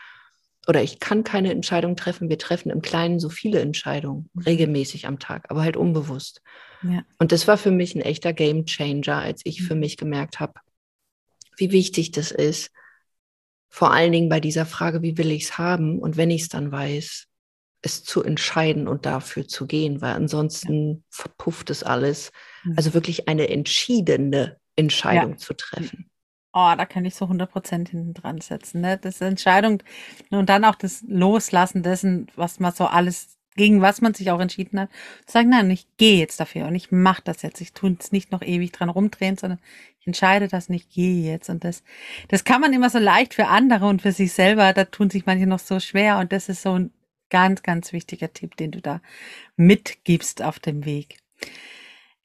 oder 0.66 0.82
ich 0.82 0.98
kann 0.98 1.24
keine 1.24 1.52
Entscheidung 1.52 1.96
treffen. 1.96 2.28
Wir 2.28 2.38
treffen 2.38 2.70
im 2.70 2.82
Kleinen 2.82 3.20
so 3.20 3.28
viele 3.28 3.60
Entscheidungen, 3.60 4.28
mhm. 4.34 4.42
regelmäßig 4.42 5.06
am 5.06 5.18
Tag, 5.18 5.50
aber 5.50 5.62
halt 5.62 5.76
unbewusst. 5.76 6.42
Ja. 6.82 7.04
Und 7.18 7.32
das 7.32 7.46
war 7.46 7.56
für 7.56 7.70
mich 7.70 7.94
ein 7.94 8.02
echter 8.02 8.32
Game 8.32 8.66
Changer, 8.66 9.18
als 9.18 9.42
ich 9.44 9.62
für 9.62 9.74
mhm. 9.74 9.80
mich 9.80 9.96
gemerkt 9.96 10.40
habe, 10.40 10.54
wie 11.56 11.70
wichtig 11.70 12.10
das 12.10 12.32
ist. 12.32 12.70
Vor 13.68 13.92
allen 13.92 14.12
Dingen 14.12 14.28
bei 14.28 14.40
dieser 14.40 14.66
Frage, 14.66 15.02
wie 15.02 15.16
will 15.18 15.30
ich 15.30 15.44
es 15.44 15.58
haben? 15.58 15.98
Und 15.98 16.16
wenn 16.16 16.30
ich 16.30 16.42
es 16.42 16.48
dann 16.48 16.72
weiß, 16.72 17.26
es 17.86 18.04
zu 18.04 18.22
entscheiden 18.22 18.86
und 18.86 19.06
dafür 19.06 19.48
zu 19.48 19.66
gehen, 19.66 20.02
weil 20.02 20.14
ansonsten 20.14 20.88
ja. 20.90 20.98
verpufft 21.08 21.70
es 21.70 21.82
alles. 21.82 22.32
Mhm. 22.64 22.74
Also 22.76 22.92
wirklich 22.92 23.28
eine 23.28 23.48
entschiedene 23.48 24.58
Entscheidung 24.76 25.32
ja. 25.32 25.36
zu 25.38 25.54
treffen 25.54 26.10
oh, 26.56 26.74
da 26.74 26.86
kann 26.86 27.04
ich 27.04 27.14
so 27.14 27.26
100 27.26 27.50
Prozent 27.50 27.90
hinten 27.90 28.14
dran 28.14 28.40
setzen. 28.40 28.80
Ne? 28.80 28.96
Das 28.96 29.16
ist 29.16 29.20
Entscheidung 29.20 29.82
und 30.30 30.48
dann 30.48 30.64
auch 30.64 30.74
das 30.74 31.04
Loslassen 31.06 31.82
dessen, 31.82 32.28
was 32.34 32.60
man 32.60 32.72
so 32.72 32.86
alles, 32.86 33.36
gegen 33.56 33.82
was 33.82 34.00
man 34.00 34.14
sich 34.14 34.30
auch 34.30 34.40
entschieden 34.40 34.80
hat. 34.80 34.90
Zu 35.26 35.34
sagen, 35.34 35.50
nein, 35.50 35.70
ich 35.70 35.86
gehe 35.98 36.18
jetzt 36.18 36.40
dafür 36.40 36.66
und 36.66 36.74
ich 36.74 36.90
mache 36.90 37.20
das 37.22 37.42
jetzt. 37.42 37.60
Ich 37.60 37.74
tue 37.74 37.94
es 38.00 38.10
nicht 38.10 38.32
noch 38.32 38.40
ewig 38.40 38.72
dran 38.72 38.88
rumdrehen, 38.88 39.36
sondern 39.36 39.60
ich 40.00 40.06
entscheide 40.06 40.48
das 40.48 40.70
und 40.70 40.76
ich 40.76 40.88
gehe 40.88 41.30
jetzt. 41.30 41.50
Und 41.50 41.62
das, 41.62 41.82
das 42.28 42.44
kann 42.44 42.62
man 42.62 42.72
immer 42.72 42.88
so 42.88 42.98
leicht 42.98 43.34
für 43.34 43.48
andere 43.48 43.86
und 43.86 44.00
für 44.00 44.12
sich 44.12 44.32
selber. 44.32 44.72
Da 44.72 44.86
tun 44.86 45.10
sich 45.10 45.26
manche 45.26 45.46
noch 45.46 45.58
so 45.58 45.78
schwer 45.78 46.18
und 46.18 46.32
das 46.32 46.48
ist 46.48 46.62
so 46.62 46.78
ein 46.78 46.90
ganz, 47.30 47.62
ganz 47.62 47.92
wichtiger 47.92 48.32
Tipp, 48.32 48.56
den 48.56 48.70
du 48.70 48.80
da 48.80 49.00
mitgibst 49.56 50.42
auf 50.42 50.58
dem 50.58 50.84
Weg. 50.84 51.18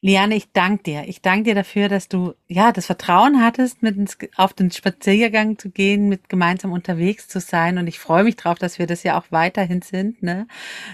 Liane, 0.04 0.36
ich 0.36 0.52
danke 0.52 0.84
dir. 0.84 1.04
Ich 1.08 1.22
danke 1.22 1.44
dir 1.44 1.56
dafür, 1.56 1.88
dass 1.88 2.08
du 2.08 2.34
ja 2.48 2.72
das 2.72 2.88
Vertrauen 2.88 3.44
hattest, 3.44 3.84
mit 3.84 3.96
ins, 3.98 4.18
auf 4.36 4.54
den 4.54 4.72
Spaziergang 4.72 5.60
zu 5.60 5.70
gehen, 5.70 6.10
mit 6.10 6.28
gemeinsam 6.28 6.72
unterwegs 6.72 7.28
zu 7.28 7.40
sein. 7.40 7.78
Und 7.78 7.86
ich 7.86 8.00
freue 8.00 8.24
mich 8.24 8.36
drauf, 8.36 8.58
dass 8.58 8.80
wir 8.80 8.88
das 8.88 9.04
ja 9.04 9.20
auch 9.20 9.26
weiterhin 9.30 9.84
sind, 9.84 10.24
ne? 10.24 10.48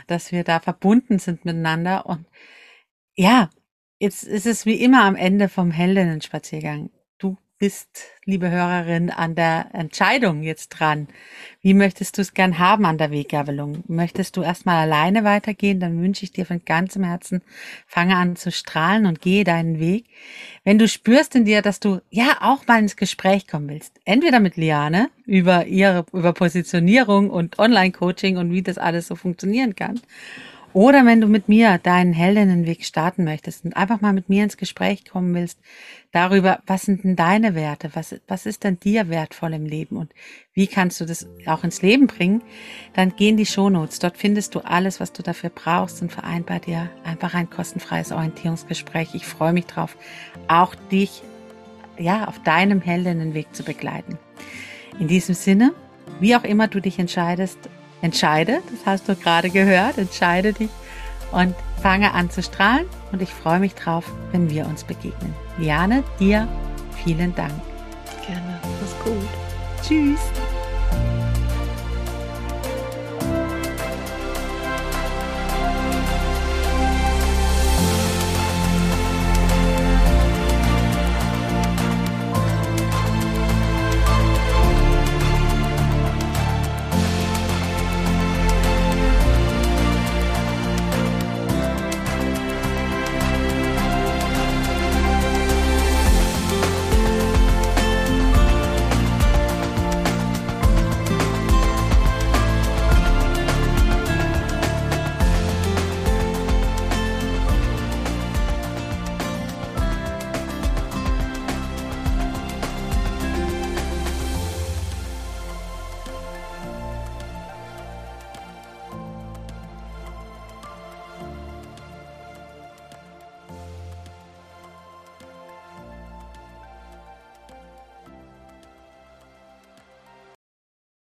Dass 0.08 0.34
wir 0.34 0.44
da 0.44 0.60
verbunden 0.60 1.20
sind 1.20 1.46
miteinander. 1.46 2.06
Und 2.06 2.26
ja, 3.16 3.50
jetzt 4.00 4.24
ist 4.24 4.46
es 4.46 4.66
wie 4.66 4.82
immer 4.82 5.06
am 5.06 5.16
Ende 5.16 5.48
vom 5.48 5.72
Heldinnen-Spaziergang 5.72 6.90
bist, 7.60 8.06
liebe 8.26 8.52
Hörerin, 8.52 9.10
an 9.10 9.34
der 9.34 9.70
Entscheidung 9.74 10.44
jetzt 10.44 10.70
dran. 10.70 11.08
Wie 11.62 11.74
möchtest 11.74 12.18
du 12.18 12.22
es 12.22 12.34
gern 12.34 12.60
haben 12.60 12.86
an 12.86 12.98
der 12.98 13.10
Weggabelung? 13.10 13.84
Möchtest 13.88 14.38
du 14.38 14.44
erstmal 14.44 14.78
alleine 14.78 15.24
weitergehen? 15.24 15.80
Dann 15.80 16.02
wünsche 16.02 16.24
ich 16.24 16.32
dir 16.32 16.46
von 16.46 16.62
ganzem 16.64 17.04
Herzen, 17.04 17.42
fange 17.88 18.16
an 18.16 18.36
zu 18.36 18.52
strahlen 18.52 19.08
und 19.08 19.22
gehe 19.22 19.44
deinen 19.44 19.80
Weg. 19.80 20.06
Wenn 20.64 20.78
du 20.78 20.88
spürst 20.88 21.36
in 21.36 21.46
dir, 21.46 21.62
dass 21.62 21.80
du 21.80 22.00
ja 22.12 22.38
auch 22.42 22.68
mal 22.68 22.80
ins 22.80 22.96
Gespräch 22.96 23.48
kommen 23.48 23.70
willst, 23.70 24.00
entweder 24.06 24.40
mit 24.40 24.56
Liane 24.56 25.10
über 25.26 25.66
ihre, 25.66 26.06
über 26.14 26.34
Positionierung 26.34 27.30
und 27.30 27.58
Online-Coaching 27.58 28.38
und 28.38 28.52
wie 28.52 28.62
das 28.62 28.78
alles 28.78 29.08
so 29.08 29.16
funktionieren 29.16 29.76
kann 29.76 30.00
oder 30.78 31.08
wenn 31.08 31.22
du 31.22 31.26
mit 31.26 31.50
mir 31.50 31.80
deinen 31.80 32.14
Heldinnenweg 32.14 32.86
starten 32.86 33.24
möchtest 33.24 33.66
und 33.66 33.76
einfach 33.76 34.00
mal 34.00 34.14
mit 34.14 34.30
mir 34.30 34.44
ins 34.44 34.58
Gespräch 34.58 35.06
kommen 35.06 35.34
willst, 35.34 35.58
darüber, 36.12 36.60
was 36.68 36.84
sind 36.84 37.04
denn 37.04 37.16
deine 37.16 37.56
Werte, 37.56 37.90
was, 37.96 38.14
was 38.28 38.46
ist 38.46 38.64
denn 38.64 38.80
dir 38.80 39.10
wertvoll 39.10 39.56
im 39.56 39.66
Leben 39.66 39.98
und 39.98 40.14
wie 40.54 40.68
kannst 40.68 41.02
du 41.02 41.06
das 41.06 41.26
auch 41.48 41.64
ins 41.64 41.82
Leben 41.82 42.06
bringen, 42.06 42.44
dann 42.94 43.14
geh 43.18 43.30
in 43.30 43.38
die 43.38 43.48
Shownotes. 43.48 43.98
Dort 43.98 44.18
findest 44.18 44.54
du 44.54 44.60
alles, 44.60 45.00
was 45.00 45.12
du 45.14 45.24
dafür 45.24 45.50
brauchst 45.50 46.04
und 46.04 46.12
vereinbar 46.12 46.60
dir 46.60 46.92
einfach 47.04 47.34
ein 47.34 47.50
kostenfreies 47.50 48.12
Orientierungsgespräch. 48.12 49.16
Ich 49.16 49.26
freue 49.26 49.54
mich 49.54 49.66
drauf, 49.66 49.98
auch 50.48 50.76
dich, 50.92 51.24
ja, 51.98 52.28
auf 52.28 52.38
deinem 52.44 52.82
Heldinnenweg 52.82 53.48
zu 53.56 53.64
begleiten. 53.64 54.20
In 55.00 55.08
diesem 55.08 55.34
Sinne, 55.34 55.74
wie 56.20 56.36
auch 56.36 56.44
immer 56.44 56.68
du 56.68 56.80
dich 56.82 57.00
entscheidest, 57.00 57.58
Entscheide, 58.02 58.62
das 58.72 58.86
hast 58.86 59.10
du 59.10 59.16
gerade 59.16 59.50
gehört, 59.50 59.98
entscheide 59.98 60.54
dich 60.54 60.70
und 61.32 61.56
fange 61.82 62.14
an 62.14 62.30
zu 62.30 62.42
strahlen 62.44 62.86
und 63.12 63.22
ich 63.22 63.30
freue 63.30 63.60
mich 63.60 63.76
drauf, 63.76 64.06
wenn 64.32 64.50
wir 64.50 64.66
uns 64.66 64.84
begegnen. 64.84 65.34
Liane, 65.58 66.04
dir 66.20 66.48
vielen 67.04 67.34
Dank. 67.36 67.54
Gerne, 68.26 68.60
mach's 68.82 68.96
gut. 69.04 69.28
Tschüss. 69.82 70.20